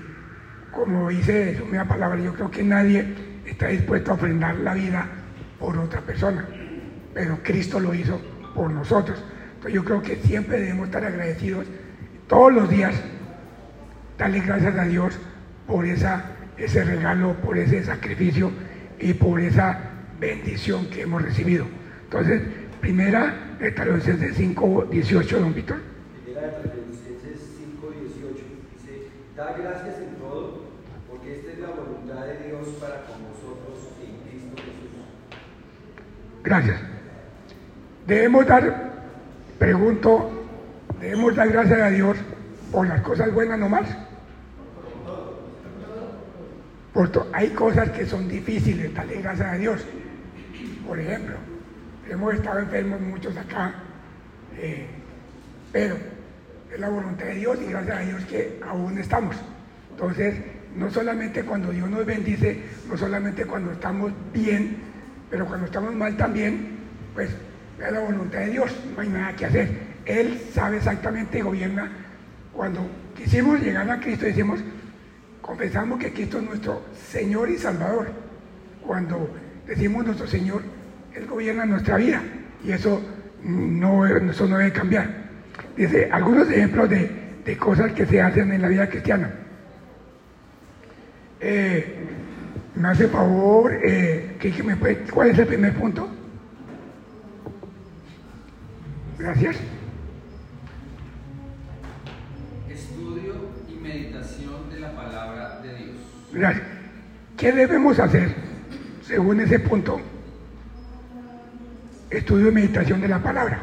como 0.71 1.09
dice 1.09 1.57
su 1.57 1.65
misma 1.65 1.87
palabra, 1.87 2.19
yo 2.19 2.33
creo 2.33 2.51
que 2.51 2.63
nadie 2.63 3.05
está 3.45 3.67
dispuesto 3.67 4.11
a 4.11 4.15
ofrendar 4.15 4.55
la 4.55 4.73
vida 4.73 5.07
por 5.59 5.77
otra 5.77 6.01
persona, 6.01 6.45
pero 7.13 7.39
Cristo 7.41 7.79
lo 7.79 7.93
hizo 7.93 8.21
por 8.53 8.69
nosotros. 8.69 9.23
Entonces 9.55 9.73
yo 9.73 9.83
creo 9.83 10.01
que 10.01 10.17
siempre 10.17 10.59
debemos 10.59 10.87
estar 10.87 11.03
agradecidos 11.03 11.65
todos 12.27 12.53
los 12.53 12.69
días, 12.69 12.93
darle 14.17 14.41
gracias 14.41 14.77
a 14.77 14.83
Dios 14.83 15.17
por 15.65 15.85
esa, 15.85 16.25
ese 16.57 16.83
regalo, 16.83 17.33
por 17.35 17.57
ese 17.57 17.83
sacrificio 17.83 18.51
y 18.99 19.13
por 19.13 19.39
esa 19.39 19.79
bendición 20.19 20.87
que 20.89 21.01
hemos 21.01 21.21
recibido. 21.21 21.65
Entonces, 22.03 22.41
primera 22.81 23.46
Tesalonicenses 23.59 24.35
5, 24.35 24.85
18, 24.91 25.39
don 25.39 25.53
Víctor. 25.53 25.77
Primera 26.23 26.47
de 26.47 26.53
Tesalonicenses 26.53 27.39
5, 27.57 27.91
18 28.01 28.43
dice, 28.73 29.07
da 29.35 29.53
gracias 29.57 29.97
en 29.99 30.15
todo, 30.15 30.61
porque 31.09 31.35
esta 31.39 31.51
es 31.53 31.59
la 31.59 31.67
voluntad 31.69 32.25
de 32.25 32.47
Dios 32.47 32.67
para 32.79 33.01
con 33.05 33.17
vosotros 33.33 33.89
en 34.01 34.29
Cristo 34.29 34.55
Jesús. 34.57 35.05
Gracias. 36.43 36.79
Debemos 38.05 38.45
dar, 38.47 38.91
pregunto, 39.59 40.45
debemos 41.01 41.35
dar 41.35 41.49
gracias 41.49 41.81
a 41.81 41.89
Dios 41.89 42.17
por 42.71 42.87
las 42.87 43.01
cosas 43.01 43.33
buenas 43.33 43.57
nomás. 43.59 43.87
Por 46.93 47.09
to- 47.11 47.27
hay 47.33 47.49
cosas 47.49 47.89
que 47.91 48.05
son 48.05 48.27
difíciles, 48.27 48.93
darle 48.93 49.21
gracias 49.21 49.47
a 49.53 49.55
Dios. 49.55 49.81
Por 50.87 50.99
ejemplo, 50.99 51.35
hemos 52.09 52.33
estado 52.33 52.59
enfermos 52.59 52.99
muchos 53.01 53.35
acá, 53.37 53.73
eh, 54.57 54.87
pero 55.71 55.95
es 56.73 56.79
la 56.79 56.89
voluntad 56.89 57.25
de 57.25 57.35
Dios 57.35 57.57
y 57.61 57.69
gracias 57.69 57.97
a 57.97 58.01
Dios 58.01 58.25
que 58.25 58.59
aún 58.67 58.97
estamos. 58.97 59.35
Entonces, 59.91 60.35
no 60.75 60.91
solamente 60.91 61.43
cuando 61.43 61.71
Dios 61.71 61.89
nos 61.89 62.05
bendice, 62.05 62.61
no 62.87 62.97
solamente 62.97 63.45
cuando 63.45 63.71
estamos 63.71 64.11
bien, 64.33 64.77
pero 65.29 65.45
cuando 65.45 65.65
estamos 65.65 65.93
mal 65.95 66.15
también, 66.15 66.77
pues 67.13 67.29
es 67.79 67.91
la 67.91 67.99
voluntad 67.99 68.39
de 68.39 68.49
Dios, 68.51 68.75
no 68.95 69.01
hay 69.01 69.09
nada 69.09 69.35
que 69.35 69.45
hacer. 69.45 69.69
Él 70.05 70.39
sabe 70.53 70.77
exactamente 70.77 71.39
y 71.39 71.41
gobierna. 71.41 71.91
Cuando 72.53 72.87
quisimos 73.15 73.59
llegar 73.59 73.89
a 73.89 73.99
Cristo, 73.99 74.25
decimos, 74.25 74.59
confesamos 75.41 75.99
que 75.99 76.13
Cristo 76.13 76.37
es 76.37 76.43
nuestro 76.43 76.85
Señor 77.09 77.49
y 77.49 77.57
Salvador. 77.57 78.07
Cuando 78.85 79.29
decimos 79.65 80.05
nuestro 80.05 80.27
Señor, 80.27 80.61
Él 81.17 81.25
gobierna 81.25 81.65
nuestra 81.65 81.97
vida 81.97 82.21
y 82.63 82.71
eso 82.71 83.01
no, 83.43 84.05
eso 84.05 84.47
no 84.47 84.57
debe 84.57 84.71
cambiar. 84.71 85.09
Dice, 85.75 86.09
algunos 86.11 86.49
ejemplos 86.49 86.89
de, 86.89 87.09
de 87.43 87.57
cosas 87.57 87.91
que 87.93 88.05
se 88.05 88.21
hacen 88.21 88.51
en 88.51 88.61
la 88.61 88.67
vida 88.67 88.87
cristiana. 88.87 89.31
Eh, 91.39 91.95
me 92.75 92.87
hace 92.89 93.07
favor, 93.07 93.73
eh, 93.83 94.35
que, 94.39 94.51
que 94.51 94.61
me 94.63 94.75
puede- 94.75 94.97
¿cuál 95.11 95.29
es 95.29 95.39
el 95.39 95.47
primer 95.47 95.73
punto? 95.73 96.07
Gracias. 99.17 99.57
Estudio 102.69 103.33
y 103.67 103.75
meditación 103.81 104.69
de 104.69 104.79
la 104.79 104.95
palabra 104.95 105.59
de 105.61 105.75
Dios. 105.75 105.95
Gracias. 106.31 106.65
¿Qué 107.37 107.51
debemos 107.51 107.97
hacer 107.99 108.29
según 109.01 109.39
ese 109.39 109.57
punto? 109.59 109.99
Estudio 112.09 112.47
y 112.47 112.51
meditación 112.53 113.01
de 113.01 113.09
la 113.09 113.21
palabra. 113.21 113.59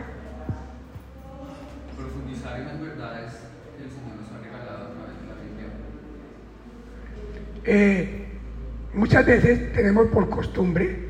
Profundizar 1.96 2.60
en 2.60 2.66
las 2.66 2.78
verdades 2.78 3.32
que 3.78 3.84
el 3.84 3.90
Señor 3.90 4.16
nos 4.20 4.30
ha 4.30 4.44
regalado 4.44 4.84
a 4.84 4.92
través 4.92 5.20
de 5.20 5.26
la 5.26 5.34
Biblia. 5.40 5.68
Eh, 7.64 8.26
muchas 8.92 9.24
veces 9.24 9.72
tenemos 9.72 10.08
por 10.08 10.28
costumbre, 10.28 11.08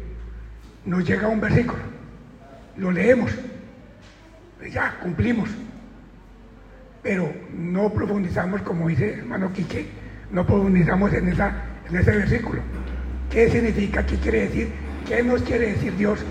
nos 0.85 1.05
llega 1.05 1.26
un 1.26 1.41
versículo, 1.41 1.83
lo 2.76 2.93
leemos, 2.93 3.33
ya 4.71 4.97
cumplimos, 5.03 5.50
pero 7.03 7.35
no 7.53 7.93
profundizamos, 7.93 8.62
como 8.62 8.87
dice 8.87 9.12
el 9.12 9.19
hermano 9.21 9.53
Quique, 9.53 9.88
no 10.31 10.47
profundizamos 10.47 11.12
en, 11.12 11.31
esa, 11.31 11.53
en 11.91 11.97
ese 11.97 12.12
versículo. 12.12 12.62
¿Qué 13.29 13.50
significa? 13.50 14.07
¿Qué 14.07 14.19
quiere 14.19 14.43
decir? 14.43 14.69
¿Qué 15.09 15.21
nos 15.25 15.43
quiere 15.43 15.73
decir 15.73 15.97
Dios 15.97 16.25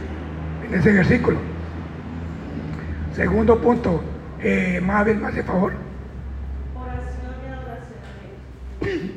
en 0.68 0.80
ese 0.80 0.92
versículo? 0.92 1.38
Segundo 3.16 3.62
punto, 3.62 4.04
eh, 4.42 4.82
Mabel, 4.84 5.18
¿me 5.18 5.28
hace 5.28 5.44
favor? 5.44 5.74
Oración 6.76 7.36
y 7.44 7.52
adoración 7.52 8.00
a 8.82 8.88
Dios. 8.90 9.12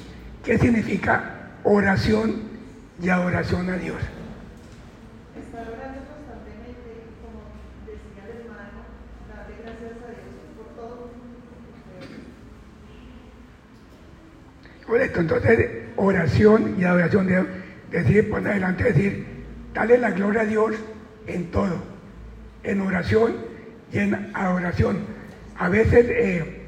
¿Qué 0.44 0.58
significa 0.58 1.50
oración 1.62 2.42
y 3.00 3.08
adoración 3.08 3.70
a 3.70 3.76
Dios? 3.76 3.98
Estar 5.38 5.68
orando 5.68 6.00
constantemente, 6.08 7.12
como 7.20 7.42
decía 7.86 8.24
el 8.24 8.40
hermano, 8.40 8.88
darle 9.28 9.54
gracias 9.62 10.00
a 10.02 10.08
Dios 10.08 10.32
por 10.56 10.68
todo. 10.74 11.10
Correcto, 14.86 15.20
entonces 15.20 15.82
oración 15.96 16.76
y 16.78 16.84
adoración 16.84 17.26
de 17.26 17.46
decir, 17.90 18.30
poner 18.30 18.52
adelante, 18.52 18.84
decir, 18.84 19.31
dale 19.74 19.98
la 19.98 20.10
gloria 20.10 20.42
a 20.42 20.44
Dios 20.46 20.74
en 21.26 21.50
todo, 21.50 21.76
en 22.62 22.80
oración 22.80 23.36
y 23.92 23.98
en 23.98 24.30
adoración. 24.34 25.00
A 25.58 25.68
veces 25.68 26.06
eh, 26.08 26.62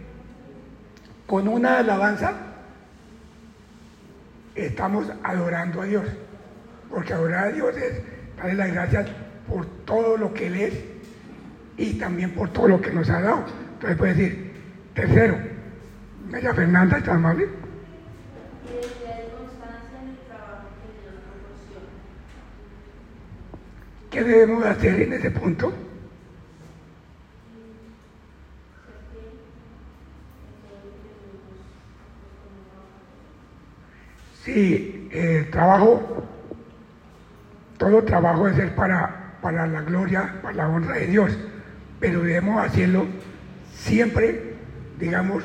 con 1.26 1.48
una 1.48 1.78
alabanza 1.78 2.32
estamos 4.54 5.06
adorando 5.22 5.82
a 5.82 5.84
Dios, 5.84 6.04
porque 6.90 7.12
adorar 7.12 7.48
a 7.48 7.52
Dios 7.52 7.76
es 7.76 8.00
darle 8.36 8.54
las 8.54 8.72
gracias 8.72 9.08
por 9.48 9.66
todo 9.84 10.16
lo 10.16 10.32
que 10.32 10.46
Él 10.46 10.56
es 10.56 10.74
y 11.76 11.94
también 11.94 12.30
por 12.32 12.50
todo 12.50 12.68
lo 12.68 12.80
que 12.80 12.92
nos 12.92 13.08
ha 13.10 13.20
dado. 13.20 13.44
Entonces 13.74 13.98
puede 13.98 14.14
decir, 14.14 14.52
tercero, 14.94 15.38
Mella 16.30 16.54
Fernanda, 16.54 16.98
¿está 16.98 17.14
amable? 17.14 17.44
Y 17.44 18.76
desde 18.76 19.12
hay 19.12 19.28
constancia 19.36 20.00
en 20.02 20.08
el 20.10 20.16
trabajo 20.26 20.68
que 20.80 20.88
Dios 21.02 21.14
proporciona. 21.28 21.90
¿Qué 24.14 24.22
debemos 24.22 24.64
hacer 24.64 25.00
en 25.00 25.12
ese 25.12 25.28
punto? 25.28 25.72
Sí, 34.44 35.08
el 35.10 35.50
trabajo, 35.50 36.22
todo 37.76 38.04
trabajo 38.04 38.48
ser 38.54 38.76
para, 38.76 39.34
para 39.42 39.66
la 39.66 39.80
gloria, 39.80 40.38
para 40.40 40.54
la 40.54 40.68
honra 40.68 40.94
de 40.94 41.08
Dios, 41.08 41.36
pero 41.98 42.20
debemos 42.20 42.64
hacerlo 42.64 43.06
siempre, 43.72 44.54
digamos, 44.96 45.42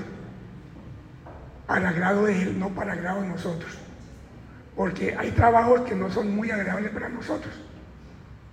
para 1.66 1.90
agrado 1.90 2.26
de 2.26 2.40
Él, 2.40 2.60
no 2.60 2.70
para 2.70 2.94
agrado 2.94 3.24
de 3.24 3.30
nosotros. 3.30 3.80
Porque 4.76 5.16
hay 5.18 5.32
trabajos 5.32 5.82
que 5.82 5.96
no 5.96 6.12
son 6.12 6.36
muy 6.36 6.52
agradables 6.52 6.92
para 6.92 7.10
nosotros, 7.10 7.60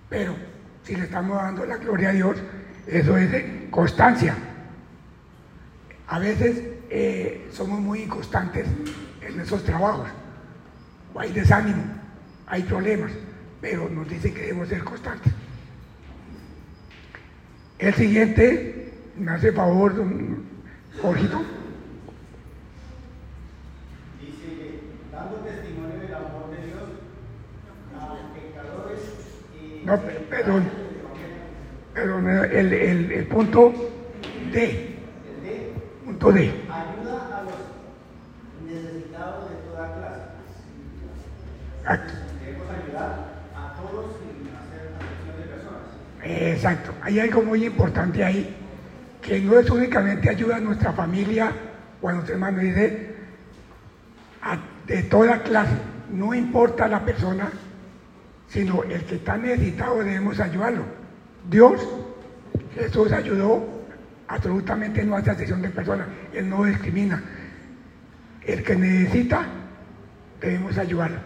pero 0.09 0.35
si 0.83 0.95
le 0.95 1.03
estamos 1.03 1.37
dando 1.37 1.65
la 1.65 1.77
gloria 1.77 2.09
a 2.09 2.13
Dios, 2.13 2.37
eso 2.87 3.17
es 3.17 3.29
constancia. 3.69 4.35
A 6.07 6.19
veces 6.19 6.61
eh, 6.89 7.49
somos 7.51 7.79
muy 7.81 8.03
inconstantes 8.03 8.65
en 9.21 9.39
esos 9.39 9.63
trabajos, 9.63 10.07
hay 11.15 11.33
desánimo, 11.33 11.83
hay 12.45 12.63
problemas, 12.63 13.11
pero 13.59 13.89
nos 13.89 14.07
dice 14.07 14.33
que 14.33 14.41
debemos 14.41 14.69
ser 14.69 14.83
constantes. 14.83 15.33
El 17.79 17.93
siguiente, 17.93 18.93
me 19.17 19.31
hace 19.31 19.51
favor, 19.51 19.95
don 19.95 20.45
Jorgito. 21.01 21.41
Dice, 24.19 24.79
dando 25.11 25.37
testimonio 25.37 25.97
No, 29.87 29.97
pe- 30.01 30.19
perdón. 30.29 30.65
Perdón, 31.93 32.29
el, 32.29 32.73
el, 32.73 33.11
el 33.13 33.25
punto 33.27 33.73
D. 34.51 34.61
El 34.61 35.43
D, 35.43 35.73
Punto 36.03 36.31
D. 36.33 36.41
ayuda 36.41 37.37
a 37.39 37.43
los 37.43 37.55
necesitados 38.69 39.49
de 39.49 39.55
toda 39.69 39.93
clase. 39.95 40.21
Aquí. 41.85 42.13
Debemos 42.43 42.67
ayudar 42.69 43.15
a 43.55 43.73
todos 43.81 44.11
sin 44.19 44.49
hacer 44.57 44.91
acepción 44.99 45.37
de 45.37 45.43
personas. 45.55 46.51
Exacto. 46.53 46.91
Hay 47.01 47.19
algo 47.21 47.41
muy 47.43 47.65
importante 47.65 48.23
ahí, 48.25 48.53
que 49.21 49.39
no 49.39 49.57
es 49.57 49.69
únicamente 49.69 50.29
ayuda 50.29 50.57
a 50.57 50.59
nuestra 50.59 50.91
familia 50.91 51.49
o 52.01 52.09
a 52.09 52.11
nuestros 52.11 52.33
hermanos, 52.35 52.59
dice, 52.61 53.15
a- 54.41 54.59
de 54.85 55.03
toda 55.03 55.41
clase, 55.43 55.71
no 56.11 56.33
importa 56.33 56.89
la 56.89 57.03
persona, 57.05 57.49
sino 58.47 58.83
el 58.83 59.03
que 59.05 59.15
está 59.15 59.37
necesitado 59.37 59.97
debemos 59.97 60.39
ayudarlo. 60.39 60.83
Dios, 61.49 61.81
Jesús 62.75 63.11
ayudó 63.11 63.77
absolutamente 64.27 65.03
no 65.03 65.15
hace 65.15 65.31
excepción 65.31 65.61
de 65.61 65.69
personas, 65.69 66.07
Él 66.33 66.49
no 66.49 66.63
discrimina. 66.65 67.23
El 68.45 68.63
que 68.63 68.75
necesita, 68.75 69.45
debemos 70.39 70.77
ayudarlo. 70.77 71.19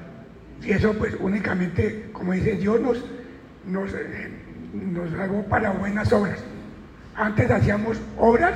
Y 0.64 0.72
eso 0.72 0.94
pues 0.94 1.16
únicamente, 1.20 2.10
como 2.12 2.34
dice 2.34 2.56
Dios, 2.56 2.80
nos, 2.80 3.04
nos, 3.66 3.92
nos 4.74 5.12
salvó 5.12 5.44
para 5.44 5.72
buenas 5.72 6.12
obras. 6.14 6.40
Antes 7.16 7.50
hacíamos 7.50 8.00
obras 8.18 8.54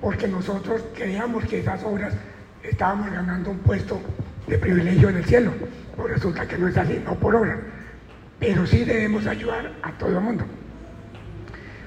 porque 0.00 0.28
nosotros 0.28 0.84
creíamos 0.94 1.44
que 1.44 1.60
esas 1.60 1.82
obras 1.82 2.14
estábamos 2.62 3.10
ganando 3.10 3.50
un 3.50 3.58
puesto 3.58 4.00
de 4.48 4.58
privilegio 4.58 5.08
en 5.10 5.16
el 5.16 5.24
cielo. 5.24 5.52
Pues 5.96 6.14
resulta 6.14 6.46
que 6.46 6.56
no 6.58 6.68
es 6.68 6.76
así, 6.76 7.00
no 7.04 7.14
por 7.14 7.34
obra. 7.34 7.58
Pero 8.38 8.66
sí 8.66 8.84
debemos 8.84 9.26
ayudar 9.26 9.72
a 9.82 9.92
todo 9.92 10.16
el 10.16 10.20
mundo. 10.20 10.44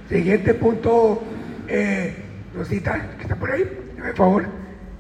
Siguiente 0.10 0.54
punto, 0.54 1.24
eh, 1.68 2.14
Rosita, 2.54 3.16
que 3.18 3.24
está 3.24 3.36
por 3.36 3.52
ahí, 3.52 3.64
por 3.98 4.16
favor. 4.16 4.46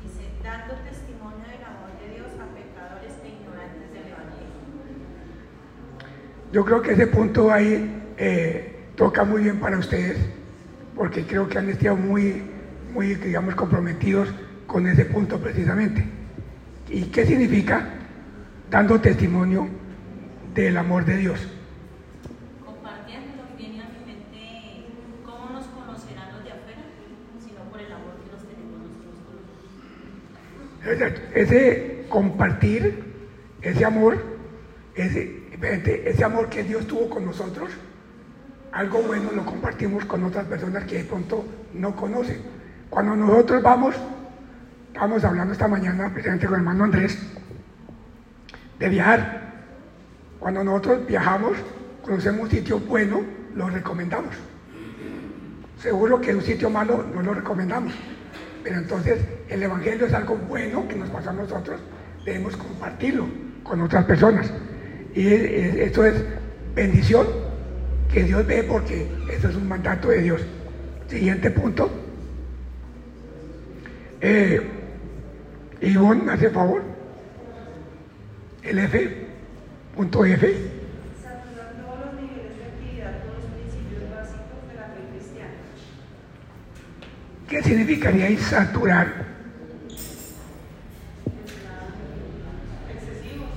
Dice, 0.02 0.30
dando 0.42 0.74
testimonio 0.90 1.46
del 1.46 1.64
amor 1.66 1.92
de 2.02 2.16
Dios 2.16 2.28
a 2.40 2.48
pecadores 2.56 3.12
e 3.24 3.28
ignorantes 3.28 3.92
del 3.92 4.08
Evangelio. 4.08 4.54
Yo 6.54 6.64
creo 6.64 6.82
que 6.82 6.94
ese 6.94 7.08
punto 7.08 7.52
ahí 7.52 8.04
eh, 8.18 8.86
toca 8.96 9.26
muy 9.26 9.44
bien 9.44 9.60
para 9.60 9.78
ustedes, 9.78 10.18
porque 10.96 11.26
creo 11.26 11.50
que 11.50 11.58
han 11.58 11.70
estado 11.70 11.98
muy, 11.98 12.44
muy, 12.94 13.16
digamos, 13.16 13.56
comprometidos 13.56 14.30
con 14.66 14.88
ese 14.88 15.04
punto 15.04 15.38
precisamente. 15.38 16.21
¿Y 16.92 17.04
qué 17.04 17.26
significa? 17.26 17.88
Dando 18.70 19.00
testimonio 19.00 19.68
del 20.54 20.76
amor 20.78 21.06
de 21.06 21.18
Dios. 21.18 21.40
Compartiendo, 22.66 23.44
viene 23.58 23.82
a 23.82 23.88
mi 23.88 24.06
mente 24.06 24.86
cómo 25.26 25.52
nos 25.52 25.66
conocerán 25.68 26.34
los 26.34 26.44
de 26.44 26.52
afuera, 26.52 26.82
sino 27.40 27.62
por 27.72 27.80
el 27.80 27.92
amor 27.94 28.12
que 28.22 28.32
nos 28.32 28.44
tenemos 28.44 28.80
nosotros 28.82 29.22
con. 30.84 31.40
Ese 31.42 32.06
compartir, 32.10 33.04
ese 33.62 33.86
amor, 33.86 34.18
ese, 34.96 35.44
ese 36.06 36.24
amor 36.26 36.50
que 36.50 36.64
Dios 36.64 36.86
tuvo 36.88 37.10
con 37.10 37.26
nosotros, 37.26 37.72
algo 38.74 39.02
bueno 39.04 39.32
lo 39.34 39.46
compartimos 39.46 40.04
con 40.04 40.26
otras 40.26 40.46
personas 40.46 40.84
que 40.84 40.98
de 40.98 41.04
pronto 41.06 41.46
no 41.74 41.96
conocen. 41.96 42.42
Cuando 42.90 43.16
nosotros 43.16 43.64
vamos, 43.64 43.96
estábamos 44.92 45.24
hablando 45.24 45.54
esta 45.54 45.70
mañana 45.70 46.10
precisamente 46.10 46.46
con 46.46 46.56
el 46.56 46.60
hermano 46.62 46.84
Andrés, 46.84 47.18
de 48.78 48.90
viajar. 48.90 49.42
Cuando 50.38 50.64
nosotros 50.64 51.08
viajamos, 51.08 51.54
conocemos 52.02 52.42
un 52.42 52.50
sitio 52.50 52.80
bueno, 52.80 53.24
lo 53.56 53.70
recomendamos. 53.70 54.36
Seguro 55.78 56.20
que 56.20 56.36
un 56.36 56.42
sitio 56.42 56.70
malo 56.70 57.06
no 57.16 57.22
lo 57.22 57.34
recomendamos. 57.34 57.94
Pero 58.64 58.78
entonces 58.78 59.20
el 59.50 59.64
Evangelio 59.64 60.06
es 60.06 60.14
algo 60.14 60.36
bueno 60.36 60.88
que 60.88 60.96
nos 60.96 61.10
pasa 61.10 61.32
a 61.32 61.34
nosotros, 61.34 61.80
debemos 62.26 62.58
compartirlo 62.58 63.28
con 63.64 63.82
otras 63.82 64.06
personas. 64.06 64.52
Y 65.16 65.26
esto 65.26 66.06
es 66.06 66.24
bendición 66.76 67.28
que 68.12 68.24
Dios 68.24 68.46
ve 68.46 68.64
porque 68.64 69.08
eso 69.32 69.48
es 69.48 69.56
un 69.56 69.68
mandato 69.68 70.10
de 70.10 70.22
Dios. 70.22 70.42
Siguiente 71.08 71.50
punto. 71.50 71.90
Eh, 74.22 74.81
Ivonne, 75.82 76.24
¿me 76.24 76.34
hace 76.34 76.50
favor? 76.52 76.84
El 78.62 78.78
F, 78.78 79.28
punto 79.96 80.24
F. 80.24 80.48
Saturar 81.20 81.74
todos 81.82 82.06
los 82.06 82.14
niveles 82.22 82.56
de 82.56 82.64
actividad 82.66 83.20
con 83.24 83.34
los 83.34 83.46
principios 83.46 84.12
básicos 84.12 84.68
de 84.70 84.76
la 84.76 84.86
fe 84.86 85.02
cristiana. 85.12 85.54
¿Qué 87.50 87.64
significaría 87.64 88.26
ahí 88.28 88.38
saturar? 88.38 89.26
Excesivos. 92.94 93.50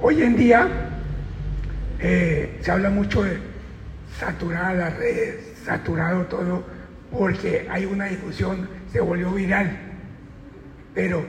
Hoy 0.00 0.22
en 0.22 0.36
día 0.36 0.68
eh, 1.98 2.60
se 2.62 2.70
habla 2.70 2.90
mucho 2.90 3.24
de 3.24 3.38
saturar 4.16 4.76
las 4.76 4.96
redes, 4.96 5.58
saturado 5.64 6.22
todo, 6.26 6.77
porque 7.10 7.66
hay 7.70 7.86
una 7.86 8.06
difusión, 8.06 8.68
se 8.92 9.00
volvió 9.00 9.32
viral. 9.32 9.70
Pero 10.94 11.24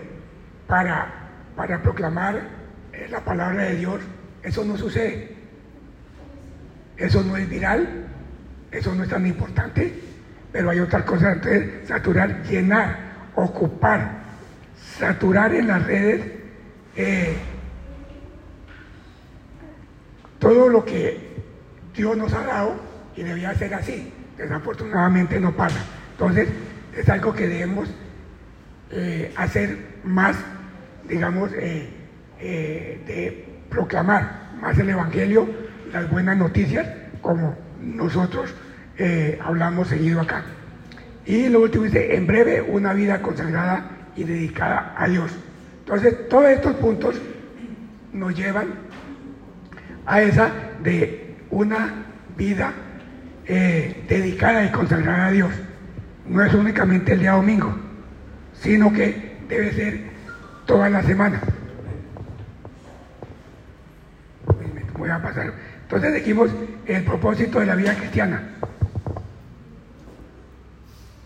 para, 0.67 1.11
para 1.55 1.81
proclamar 1.81 2.41
eh, 2.93 3.07
la 3.09 3.23
palabra 3.23 3.63
de 3.63 3.75
Dios, 3.75 4.01
eso 4.43 4.63
no 4.65 4.77
sucede. 4.77 5.35
Eso 6.97 7.23
no 7.23 7.37
es 7.37 7.49
viral, 7.49 8.07
eso 8.71 8.93
no 8.93 9.03
es 9.03 9.09
tan 9.09 9.25
importante, 9.25 9.93
pero 10.51 10.69
hay 10.69 10.79
otras 10.79 11.03
cosas. 11.03 11.35
Entonces, 11.35 11.87
saturar, 11.87 12.43
llenar, 12.43 12.97
ocupar, 13.35 14.23
saturar 14.97 15.53
en 15.53 15.67
las 15.67 15.85
redes. 15.85 16.25
eh, 16.95 17.37
todo 20.39 20.69
lo 20.69 20.85
que 20.85 21.29
Dios 21.93 22.17
nos 22.17 22.33
ha 22.33 22.43
dado 22.43 22.75
y 23.15 23.23
debía 23.23 23.53
ser 23.55 23.73
así. 23.73 24.11
Desafortunadamente 24.39 25.38
no 25.38 25.52
pasa. 25.52 25.80
Entonces, 26.13 26.47
es 26.95 27.10
algo 27.10 27.34
que 27.34 27.47
debemos 27.47 27.89
eh, 28.89 29.34
hacer 29.36 29.78
más, 30.06 30.38
digamos, 31.08 31.52
eh, 31.54 31.89
eh, 32.39 33.02
de 33.06 33.45
proclamar 33.69 34.52
más 34.62 34.78
el 34.80 34.89
Evangelio, 34.89 35.45
las 35.91 36.10
buenas 36.10 36.38
noticias, 36.38 36.88
como 37.21 37.56
nosotros 37.82 38.54
hablamos 39.41 39.88
seguido 39.88 40.19
acá. 40.19 40.43
Y 41.25 41.47
lo 41.47 41.62
último 41.62 41.86
dice, 41.86 42.15
en 42.15 42.28
breve, 42.28 42.62
una 42.62 42.91
vida 42.91 43.21
consagrada 43.21 43.91
y 44.17 44.25
dedicada 44.25 44.93
a 44.97 45.08
Dios. 45.08 45.32
Entonces, 45.80 46.28
todos 46.28 46.49
estos 46.49 46.75
puntos 46.75 47.15
nos 48.12 48.36
llevan 48.36 48.67
a 50.06 50.21
esa 50.21 50.52
de 50.84 51.38
una 51.49 52.06
vida 52.36 52.73
eh, 53.51 54.05
dedicada 54.07 54.63
y 54.63 54.69
consagrada 54.69 55.25
a 55.25 55.31
Dios. 55.31 55.49
No 56.27 56.43
es 56.43 56.53
únicamente 56.53 57.13
el 57.13 57.21
día 57.21 57.31
domingo, 57.31 57.75
sino 58.53 58.93
que 58.93 59.39
debe 59.49 59.73
ser 59.73 60.01
toda 60.67 60.88
la 60.88 61.01
semana. 61.01 61.41
Voy 64.95 65.09
a 65.09 65.19
pasar. 65.19 65.51
Entonces 65.81 66.13
dijimos 66.13 66.51
el 66.85 67.03
propósito 67.03 67.59
de 67.59 67.65
la 67.65 67.73
vida 67.73 67.95
cristiana. 67.95 68.49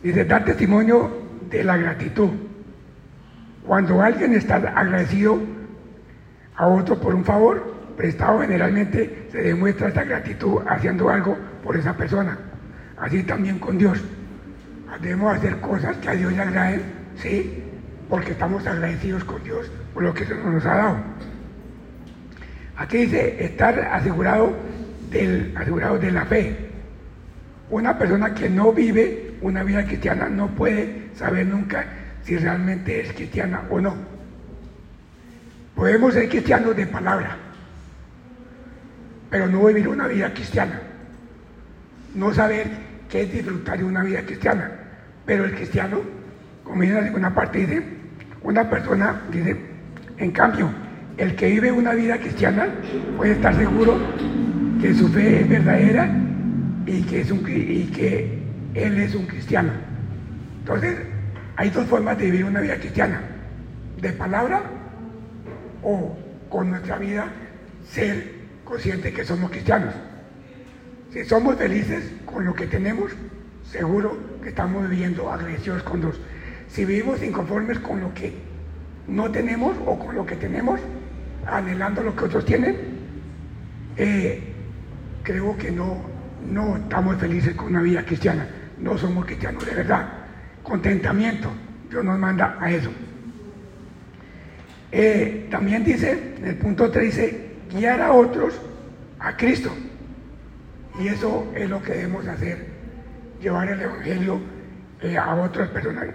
Dice, 0.01 0.23
dar 0.23 0.45
testimonio 0.45 1.12
de 1.49 1.62
la 1.65 1.75
gratitud. 1.75 2.29
Cuando 3.67 4.01
alguien 4.01 4.33
está 4.33 4.55
agradecido 4.55 5.39
a 6.55 6.67
otro 6.67 7.01
por 7.01 7.15
un 7.15 7.25
favor 7.25 7.72
prestado, 7.95 8.41
generalmente 8.41 9.27
se 9.32 9.41
demuestra 9.41 9.88
esta 9.88 10.03
gratitud 10.03 10.62
haciendo 10.67 11.10
algo 11.10 11.38
por 11.63 11.77
esa 11.77 11.95
persona. 11.95 12.38
Así 12.97 13.23
también 13.23 13.60
con 13.60 13.77
Dios. 13.77 14.01
Debemos 15.01 15.36
hacer 15.36 15.60
cosas 15.60 15.97
que 15.97 16.10
a 16.10 16.13
Dios 16.13 16.32
le 16.34 16.41
agraden, 16.41 16.82
sí, 17.15 17.63
porque 18.10 18.32
estamos 18.32 18.65
agradecidos 18.67 19.23
con 19.23 19.43
Dios 19.43 19.71
por 19.93 20.03
lo 20.03 20.13
que 20.13 20.25
se 20.25 20.36
nos 20.36 20.65
ha 20.65 20.75
dado. 20.75 20.97
Aquí 22.77 22.97
dice 22.97 23.43
estar 23.43 23.79
asegurado, 23.79 24.53
del, 25.12 25.53
asegurado 25.56 25.99
de 25.99 26.12
la 26.12 26.25
fe. 26.25 26.56
Una 27.69 27.97
persona 27.97 28.34
que 28.34 28.49
no 28.49 28.73
vive 28.73 29.36
una 29.41 29.63
vida 29.63 29.86
cristiana 29.86 30.27
no 30.29 30.47
puede 30.47 31.10
saber 31.15 31.45
nunca 31.45 31.86
si 32.23 32.38
realmente 32.38 33.01
es 33.01 33.13
cristiana 33.13 33.63
o 33.69 33.79
no. 33.79 33.95
Podemos 35.75 36.13
ser 36.13 36.29
cristianos 36.29 36.75
de 36.75 36.86
palabra, 36.88 37.38
pero 39.33 39.47
no 39.47 39.65
vivir 39.65 39.87
una 39.87 40.05
vida 40.05 40.31
cristiana. 40.31 40.79
No 42.13 42.31
saber 42.31 42.67
qué 43.09 43.23
es 43.23 43.33
disfrutar 43.33 43.79
de 43.79 43.83
una 43.83 44.03
vida 44.03 44.21
cristiana. 44.21 44.69
Pero 45.25 45.45
el 45.45 45.55
cristiano, 45.55 46.01
como 46.63 46.83
dice 46.83 46.93
en 46.93 46.99
la 46.99 47.07
segunda 47.07 47.33
parte, 47.33 47.57
dice, 47.57 47.81
una 48.43 48.69
persona, 48.69 49.23
dice, 49.31 49.57
en 50.19 50.31
cambio, 50.33 50.69
el 51.17 51.35
que 51.35 51.49
vive 51.49 51.71
una 51.71 51.95
vida 51.95 52.19
cristiana 52.19 52.67
puede 53.17 53.31
estar 53.31 53.55
seguro 53.55 53.97
que 54.79 54.93
su 54.93 55.07
fe 55.07 55.41
es 55.41 55.49
verdadera 55.49 56.11
y 56.85 57.01
que, 57.01 57.21
es 57.21 57.31
un, 57.31 57.43
y 57.49 57.85
que 57.85 58.37
él 58.75 58.99
es 58.99 59.15
un 59.15 59.25
cristiano. 59.25 59.71
Entonces, 60.59 60.95
hay 61.55 61.71
dos 61.71 61.87
formas 61.87 62.19
de 62.19 62.25
vivir 62.25 62.45
una 62.45 62.61
vida 62.61 62.75
cristiana, 62.75 63.19
de 63.99 64.13
palabra 64.13 64.61
o 65.81 66.15
con 66.49 66.69
nuestra 66.69 66.99
vida 66.99 67.25
ser 67.83 68.32
consciente 68.73 69.13
que 69.13 69.23
somos 69.23 69.51
cristianos. 69.51 69.93
Si 71.12 71.23
somos 71.25 71.57
felices 71.57 72.12
con 72.25 72.43
lo 72.43 72.55
que 72.55 72.65
tenemos, 72.65 73.12
seguro 73.69 74.17
que 74.41 74.49
estamos 74.49 74.89
viviendo 74.89 75.31
agresivos 75.31 75.83
con 75.83 76.01
Dios. 76.01 76.19
Si 76.69 76.83
vivimos 76.83 77.21
inconformes 77.21 77.77
con 77.77 78.01
lo 78.01 78.12
que 78.15 78.33
no 79.07 79.29
tenemos 79.29 79.77
o 79.86 79.99
con 79.99 80.15
lo 80.15 80.25
que 80.25 80.36
tenemos, 80.38 80.79
anhelando 81.45 82.01
lo 82.01 82.15
que 82.15 82.25
otros 82.25 82.45
tienen, 82.45 82.75
eh, 83.95 84.41
creo 85.21 85.55
que 85.55 85.69
no, 85.69 86.01
no 86.51 86.77
estamos 86.77 87.17
felices 87.17 87.53
con 87.53 87.67
una 87.67 87.81
vida 87.83 88.03
cristiana. 88.03 88.47
No 88.79 88.97
somos 88.97 89.27
cristianos 89.27 89.63
de 89.67 89.75
verdad. 89.75 90.09
Contentamiento. 90.63 91.51
Dios 91.91 92.03
nos 92.03 92.17
manda 92.17 92.57
a 92.59 92.71
eso. 92.71 92.89
Eh, 94.91 95.47
también 95.51 95.83
dice, 95.83 96.38
en 96.39 96.47
el 96.47 96.55
punto 96.55 96.89
3 96.89 97.05
dice, 97.05 97.42
guiar 97.73 98.01
a 98.01 98.13
otros 98.13 98.53
a 99.19 99.36
Cristo. 99.36 99.71
Y 100.99 101.07
eso 101.07 101.51
es 101.55 101.69
lo 101.69 101.81
que 101.81 101.93
debemos 101.93 102.27
hacer, 102.27 102.65
llevar 103.41 103.69
el 103.69 103.81
Evangelio 103.81 104.39
eh, 105.01 105.17
a 105.17 105.36
otras 105.36 105.69
personas. 105.69 106.05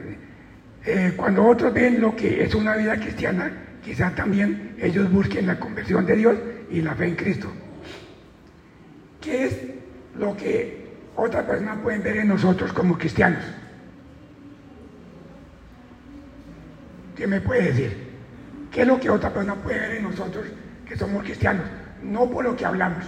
Eh, 0.84 1.12
cuando 1.16 1.44
otros 1.44 1.74
ven 1.74 2.00
lo 2.00 2.14
que 2.14 2.44
es 2.44 2.54
una 2.54 2.76
vida 2.76 2.96
cristiana, 2.96 3.50
quizás 3.84 4.14
también 4.14 4.76
ellos 4.80 5.10
busquen 5.10 5.46
la 5.46 5.58
conversión 5.58 6.06
de 6.06 6.16
Dios 6.16 6.36
y 6.70 6.80
la 6.80 6.94
fe 6.94 7.08
en 7.08 7.16
Cristo. 7.16 7.48
¿Qué 9.20 9.46
es 9.46 9.58
lo 10.16 10.36
que 10.36 10.86
otras 11.16 11.44
personas 11.44 11.78
pueden 11.78 12.02
ver 12.02 12.18
en 12.18 12.28
nosotros 12.28 12.72
como 12.72 12.96
cristianos? 12.96 13.42
¿Qué 17.16 17.26
me 17.26 17.40
puede 17.40 17.72
decir? 17.72 18.08
¿Qué 18.70 18.82
es 18.82 18.86
lo 18.86 19.00
que 19.00 19.10
otra 19.10 19.30
persona 19.30 19.56
puede 19.56 19.80
ver 19.80 19.96
en 19.96 20.04
nosotros 20.04 20.44
que 20.88 20.96
somos 20.96 21.22
cristianos? 21.22 21.66
No 22.02 22.28
por 22.30 22.44
lo 22.44 22.56
que 22.56 22.64
hablamos. 22.64 23.04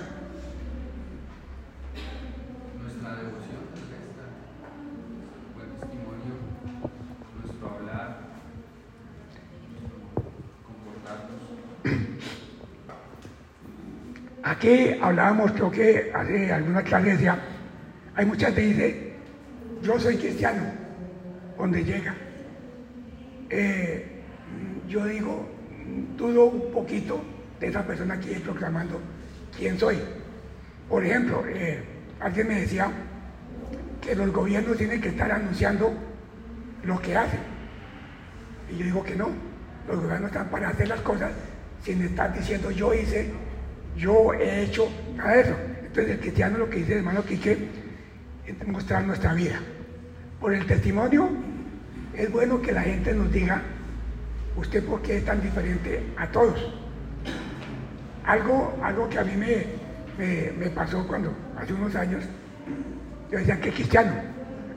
Nuestra 2.80 3.10
devoción 3.16 3.60
buen 5.54 5.70
testimonio, 5.80 6.34
nuestro 7.42 7.70
hablar, 7.70 8.18
nuestro 9.80 9.98
comportarnos. 10.64 11.40
Aquí 14.42 14.98
hablábamos, 15.00 15.52
creo 15.52 15.70
que 15.70 16.12
hace 16.14 16.52
alguna 16.52 16.82
clase 16.82 17.10
decía, 17.10 17.38
hay 18.14 18.26
mucha 18.26 18.46
gente 18.46 18.60
que 18.60 18.68
dice, 18.68 19.12
yo 19.82 19.98
soy 19.98 20.16
cristiano, 20.16 20.64
donde 21.56 21.82
llega. 21.84 22.14
Eh, 23.48 24.06
yo 24.86 25.06
digo, 25.06 25.48
dudo 26.16 26.46
un 26.46 26.72
poquito 26.72 27.20
de 27.60 27.66
esa 27.68 27.86
persona 27.86 28.18
que 28.18 28.32
es 28.32 28.40
proclamando 28.40 29.00
quién 29.56 29.78
soy. 29.78 29.98
Por 30.88 31.04
ejemplo, 31.04 31.44
eh, 31.46 31.84
alguien 32.18 32.48
me 32.48 32.60
decía 32.60 32.90
que 34.00 34.14
los 34.16 34.32
gobiernos 34.32 34.76
tienen 34.76 35.00
que 35.00 35.08
estar 35.08 35.30
anunciando 35.30 35.92
lo 36.82 37.00
que 37.00 37.16
hacen. 37.16 37.40
Y 38.70 38.78
yo 38.78 38.84
digo 38.84 39.04
que 39.04 39.14
no, 39.14 39.28
los 39.86 40.00
gobiernos 40.00 40.30
están 40.30 40.48
para 40.48 40.70
hacer 40.70 40.88
las 40.88 41.00
cosas 41.00 41.30
sin 41.84 42.02
estar 42.02 42.32
diciendo 42.34 42.70
yo 42.70 42.92
hice, 42.94 43.30
yo 43.96 44.32
he 44.34 44.64
hecho, 44.64 44.88
nada 45.16 45.34
de 45.34 45.40
eso. 45.42 45.56
Entonces 45.82 46.14
el 46.14 46.20
cristiano 46.20 46.58
lo 46.58 46.70
que 46.70 46.78
dice, 46.78 46.98
hermano 46.98 47.24
Quique, 47.24 47.68
es 48.46 48.68
mostrar 48.68 49.04
nuestra 49.04 49.34
vida. 49.34 49.60
Por 50.40 50.54
el 50.54 50.66
testimonio, 50.66 51.28
es 52.14 52.30
bueno 52.30 52.62
que 52.62 52.72
la 52.72 52.82
gente 52.82 53.12
nos 53.12 53.30
diga, 53.32 53.62
usted 54.56 54.84
por 54.84 55.02
qué 55.02 55.18
es 55.18 55.24
tan 55.24 55.42
diferente 55.42 56.02
a 56.16 56.26
todos. 56.28 56.74
Algo, 58.30 58.72
algo 58.80 59.08
que 59.08 59.18
a 59.18 59.24
mí 59.24 59.32
me, 59.36 59.66
me, 60.56 60.70
pasó 60.70 61.04
cuando, 61.08 61.34
hace 61.58 61.72
unos 61.72 61.96
años, 61.96 62.22
yo 63.28 63.38
decía, 63.38 63.60
¿qué 63.60 63.72
cristiano? 63.72 64.12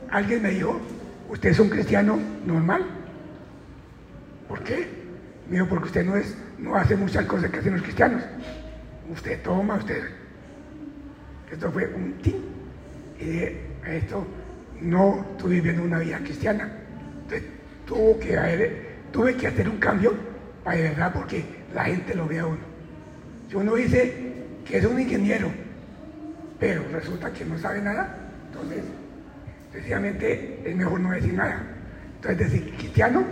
Alguien 0.09 0.41
me 0.41 0.49
dijo, 0.49 0.81
usted 1.29 1.49
es 1.51 1.59
un 1.59 1.69
cristiano 1.69 2.17
normal. 2.47 2.83
¿Por 4.47 4.63
qué? 4.63 4.87
Me 5.47 5.57
dijo, 5.57 5.67
porque 5.67 5.85
usted 5.85 6.03
no, 6.03 6.15
es, 6.15 6.35
no 6.57 6.75
hace 6.75 6.95
muchas 6.95 7.27
cosas 7.27 7.51
que 7.51 7.59
hacen 7.59 7.73
los 7.73 7.83
cristianos. 7.83 8.23
Usted 9.11 9.43
toma, 9.43 9.75
usted... 9.75 10.01
Esto 11.51 11.71
fue 11.71 11.85
un 11.93 12.13
tin. 12.23 12.43
Y 13.19 13.25
de 13.25 13.61
esto 13.85 14.25
no 14.81 15.27
estoy 15.37 15.51
viviendo 15.57 15.83
una 15.83 15.99
vida 15.99 16.17
cristiana. 16.17 16.71
Entonces, 17.21 17.47
que 18.19 18.97
tuve 19.11 19.37
que 19.37 19.45
hacer 19.45 19.69
un 19.69 19.77
cambio 19.77 20.15
para 20.63 20.77
de 20.77 20.83
verdad 20.89 21.13
porque 21.13 21.45
la 21.75 21.83
gente 21.83 22.15
lo 22.15 22.25
ve 22.27 22.39
a 22.39 22.47
uno. 22.47 22.72
Si 23.49 23.55
uno 23.55 23.75
dice 23.75 24.13
que 24.65 24.77
es 24.77 24.85
un 24.85 24.99
ingeniero, 24.99 25.49
pero 26.59 26.83
resulta 26.91 27.31
que 27.31 27.45
no 27.45 27.57
sabe 27.57 27.81
nada, 27.81 28.17
entonces 28.47 28.83
sencillamente 29.71 30.61
es 30.65 30.75
mejor 30.75 30.99
no 30.99 31.11
decir 31.11 31.33
nada. 31.33 31.61
Entonces 32.15 32.51
decir 32.51 32.73
cristiano 32.77 33.23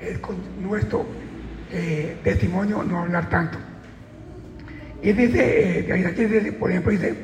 es 0.00 0.18
con 0.18 0.36
nuestro 0.62 1.06
eh, 1.72 2.16
testimonio 2.24 2.82
no 2.82 3.00
hablar 3.00 3.28
tanto. 3.28 3.58
Y 5.02 5.12
dice, 5.12 5.80
eh, 5.88 6.12
dice, 6.16 6.52
por 6.52 6.70
ejemplo, 6.70 6.90
dice, 6.90 7.14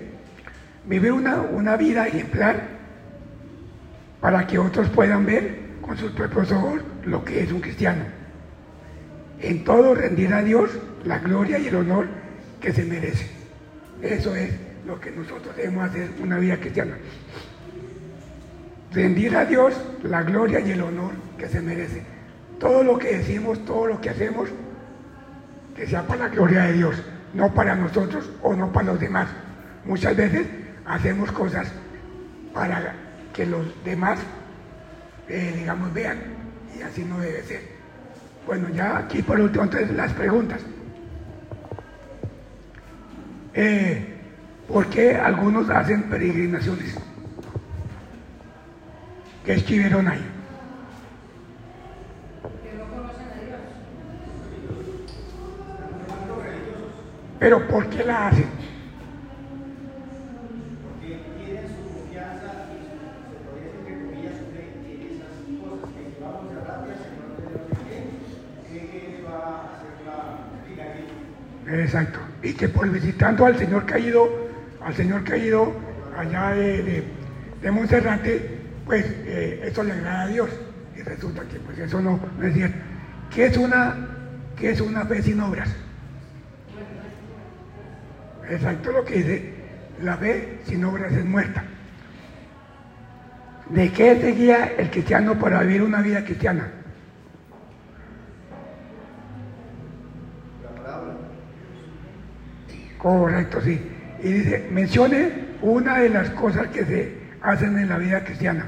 vive 0.86 1.10
una, 1.10 1.40
una 1.40 1.76
vida 1.76 2.06
ejemplar 2.06 2.62
para 4.20 4.46
que 4.46 4.58
otros 4.58 4.88
puedan 4.90 5.26
ver 5.26 5.58
con 5.80 5.96
sus 5.96 6.12
propios 6.12 6.52
ojos 6.52 6.80
lo 7.04 7.24
que 7.24 7.42
es 7.42 7.52
un 7.52 7.60
cristiano. 7.60 8.04
En 9.40 9.64
todo 9.64 9.94
rendir 9.94 10.32
a 10.32 10.42
Dios 10.42 10.70
la 11.04 11.18
gloria 11.18 11.58
y 11.58 11.68
el 11.68 11.76
honor 11.76 12.06
que 12.60 12.72
se 12.72 12.84
merece. 12.84 13.26
Eso 14.02 14.34
es 14.34 14.50
lo 14.86 15.00
que 15.00 15.10
nosotros 15.10 15.54
debemos 15.56 15.88
hacer 15.88 16.10
una 16.22 16.38
vida 16.38 16.56
cristiana. 16.56 16.96
Rendir 18.92 19.36
a 19.36 19.44
Dios 19.44 19.74
la 20.02 20.22
gloria 20.22 20.60
y 20.60 20.70
el 20.70 20.82
honor 20.82 21.12
que 21.38 21.48
se 21.48 21.60
merece. 21.60 22.02
Todo 22.58 22.84
lo 22.84 22.98
que 22.98 23.18
decimos, 23.18 23.64
todo 23.64 23.86
lo 23.86 24.00
que 24.00 24.10
hacemos, 24.10 24.48
que 25.74 25.86
sea 25.86 26.06
para 26.06 26.28
la 26.28 26.34
gloria 26.34 26.62
de 26.64 26.72
Dios, 26.74 27.02
no 27.34 27.52
para 27.52 27.74
nosotros 27.74 28.30
o 28.42 28.54
no 28.54 28.72
para 28.72 28.92
los 28.92 29.00
demás. 29.00 29.28
Muchas 29.84 30.16
veces 30.16 30.46
hacemos 30.86 31.32
cosas 31.32 31.70
para 32.52 32.94
que 33.32 33.44
los 33.44 33.66
demás, 33.84 34.20
eh, 35.28 35.52
digamos, 35.58 35.92
vean, 35.92 36.18
y 36.78 36.82
así 36.82 37.04
no 37.04 37.18
debe 37.18 37.42
ser. 37.42 37.62
Bueno, 38.46 38.68
ya 38.70 38.98
aquí 38.98 39.22
por 39.22 39.40
último, 39.40 39.64
entonces 39.64 39.90
las 39.90 40.12
preguntas. 40.12 40.60
Eh, 43.54 44.14
¿Por 44.66 44.88
qué 44.88 45.14
algunos 45.14 45.70
hacen 45.70 46.04
peregrinaciones? 46.04 46.96
¿Qué 49.44 49.54
escribieron 49.54 50.08
ahí? 50.08 50.24
Que 52.62 52.78
no 52.78 52.84
conocen 52.86 53.26
a 53.26 53.44
Dios. 53.46 53.60
Pero 57.38 57.68
¿por 57.68 57.86
qué 57.90 58.04
la 58.04 58.28
hacen? 58.28 58.53
Que 72.58 72.68
por 72.68 72.88
visitando 72.88 73.46
al 73.46 73.58
Señor 73.58 73.84
caído, 73.84 74.28
al 74.80 74.94
Señor 74.94 75.24
caído 75.24 75.72
allá 76.16 76.50
de, 76.50 76.82
de, 76.82 77.04
de 77.62 77.70
Monserrate, 77.70 78.58
pues 78.84 79.04
eh, 79.26 79.62
eso 79.64 79.82
le 79.82 79.92
agrada 79.92 80.22
a 80.22 80.26
Dios. 80.28 80.50
Y 80.96 81.02
resulta 81.02 81.42
que 81.42 81.58
pues 81.58 81.78
eso 81.78 82.00
no, 82.00 82.20
no 82.38 82.46
es 82.46 82.54
cierto. 82.54 82.76
¿Qué 83.34 83.46
es 83.46 83.56
una, 83.56 83.96
qué 84.56 84.70
es 84.70 84.80
una 84.80 85.04
fe 85.04 85.22
sin 85.22 85.40
obras? 85.40 85.68
Exacto 88.48 88.92
lo 88.92 89.04
que 89.04 89.14
dice, 89.14 89.54
la 90.02 90.16
fe 90.16 90.60
sin 90.66 90.84
obras 90.84 91.12
es 91.12 91.24
muerta. 91.24 91.64
¿De 93.70 93.90
qué 93.90 94.20
se 94.20 94.32
guía 94.32 94.74
el 94.76 94.90
cristiano 94.90 95.38
para 95.38 95.62
vivir 95.62 95.82
una 95.82 96.02
vida 96.02 96.22
cristiana? 96.22 96.70
La 100.62 100.82
palabra. 100.82 101.16
Correcto, 103.04 103.60
sí. 103.60 103.78
Y 104.22 104.32
dice, 104.32 104.66
mencione 104.70 105.30
una 105.60 105.98
de 105.98 106.08
las 106.08 106.30
cosas 106.30 106.68
que 106.68 106.86
se 106.86 107.18
hacen 107.42 107.78
en 107.78 107.90
la 107.90 107.98
vida 107.98 108.24
cristiana. 108.24 108.64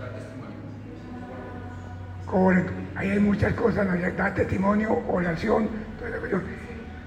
Dar. 0.00 0.10
Con, 2.26 2.64
ahí 2.96 3.10
hay 3.10 3.20
muchas 3.20 3.54
cosas, 3.54 3.86
¿no? 3.86 3.92
da 4.16 4.34
testimonio, 4.34 5.04
oración, 5.06 5.68
toda 5.98 6.10
esa 6.10 6.18
cuestión. 6.18 6.42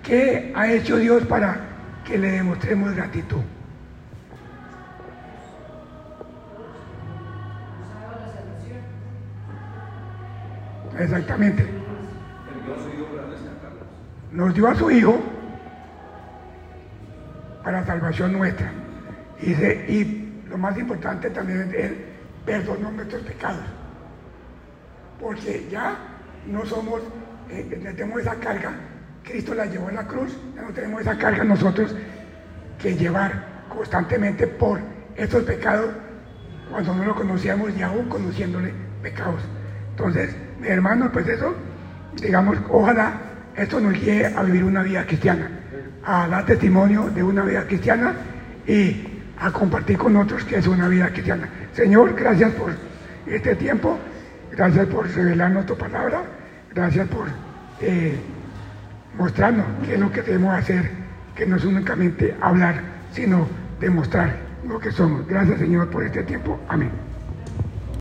¿Qué 0.02 0.54
ha 0.56 0.72
hecho 0.72 0.96
Dios 0.96 1.26
para 1.26 1.58
que 2.06 2.18
le 2.18 2.32
demostremos 2.32 2.96
gratitud? 2.96 3.42
La. 10.94 11.04
Exactamente. 11.04 11.64
Envió 11.64 12.74
a 12.74 12.80
su 12.80 12.90
hijo 12.90 13.06
para 13.14 13.28
rescatarnos. 13.28 14.06
Nos 14.36 14.54
dio 14.54 14.68
a 14.68 14.76
su 14.76 14.92
Hijo 14.92 15.18
para 17.64 17.86
salvación 17.86 18.34
nuestra. 18.34 18.70
Y, 19.42 20.24
lo 20.50 20.58
más 20.58 20.78
importante 20.78 21.30
también 21.30 21.62
es 21.62 21.74
Él 21.74 22.06
perdonó 22.46 22.92
nuestros 22.92 23.22
pecados. 23.24 23.64
Porque 25.22 25.66
ya 25.72 25.96
no 26.48 26.66
somos, 26.66 27.02
eh, 27.50 27.82
no 27.82 27.96
tenemos 27.96 28.22
esa 28.22 28.36
carga. 28.36 28.74
Cristo 29.24 29.56
la 29.56 29.66
llevó 29.66 29.90
en 29.90 29.96
la 29.96 30.06
cruz, 30.06 30.38
ya 30.54 30.62
no 30.64 30.72
tenemos 30.72 31.02
esa 31.02 31.18
carga 31.18 31.44
nosotros 31.44 31.96
que 32.80 32.96
llevar 32.96 33.64
constantemente 33.70 34.48
por 34.48 34.80
estos 35.16 35.44
pecados 35.44 35.92
cuando 36.70 36.94
no 36.94 37.06
lo 37.06 37.16
conocíamos 37.16 37.76
y 37.78 37.82
aún 37.82 38.10
conociéndole 38.10 38.74
pecados. 39.02 39.42
Entonces, 39.92 40.36
mi 40.60 40.68
hermano, 40.68 41.10
pues 41.12 41.26
eso, 41.28 41.56
digamos, 42.22 42.58
ojalá 42.70 43.25
esto 43.58 43.80
nos 43.80 43.94
guíe 43.94 44.26
a 44.26 44.44
vivir 44.44 44.64
una 44.64 44.84
vida 44.84 45.06
cristiana, 45.06 45.50
a 46.04 46.28
dar 46.28 46.46
testimonio 46.46 47.10
de 47.10 47.24
una 47.24 47.44
vida 47.44 47.66
cristiana 47.66 48.14
y 48.68 49.08
a 49.40 49.52
compartir 49.52 49.98
con 49.98 50.16
otros 50.18 50.44
que 50.44 50.58
es 50.58 50.68
una 50.68 50.88
vida 50.88 51.10
cristiana. 51.10 51.48
Señor, 51.74 52.16
gracias 52.16 52.52
por 52.54 52.72
este 53.26 53.56
tiempo, 53.56 53.98
gracias 54.52 54.86
por 54.88 55.10
revelarnos 55.10 55.66
tu 55.66 55.78
palabra, 55.78 56.24
gracias 56.74 57.08
por 57.08 57.28
eh, 57.82 58.16
mostrarnos 59.18 59.66
qué 59.86 59.96
es 59.96 60.00
lo 60.00 60.12
que 60.12 60.22
debemos 60.22 60.54
hacer, 60.54 60.90
que 61.36 61.46
no 61.46 61.56
es 61.56 61.66
únicamente 61.66 62.36
hablar, 62.42 62.82
sino 63.12 63.48
demostrar 63.80 64.36
lo 64.68 64.80
que 64.80 64.92
somos. 64.92 65.28
Gracias 65.28 65.60
Señor 65.60 65.90
por 65.90 66.04
este 66.04 66.24
tiempo. 66.24 66.60
Amén. 66.68 67.05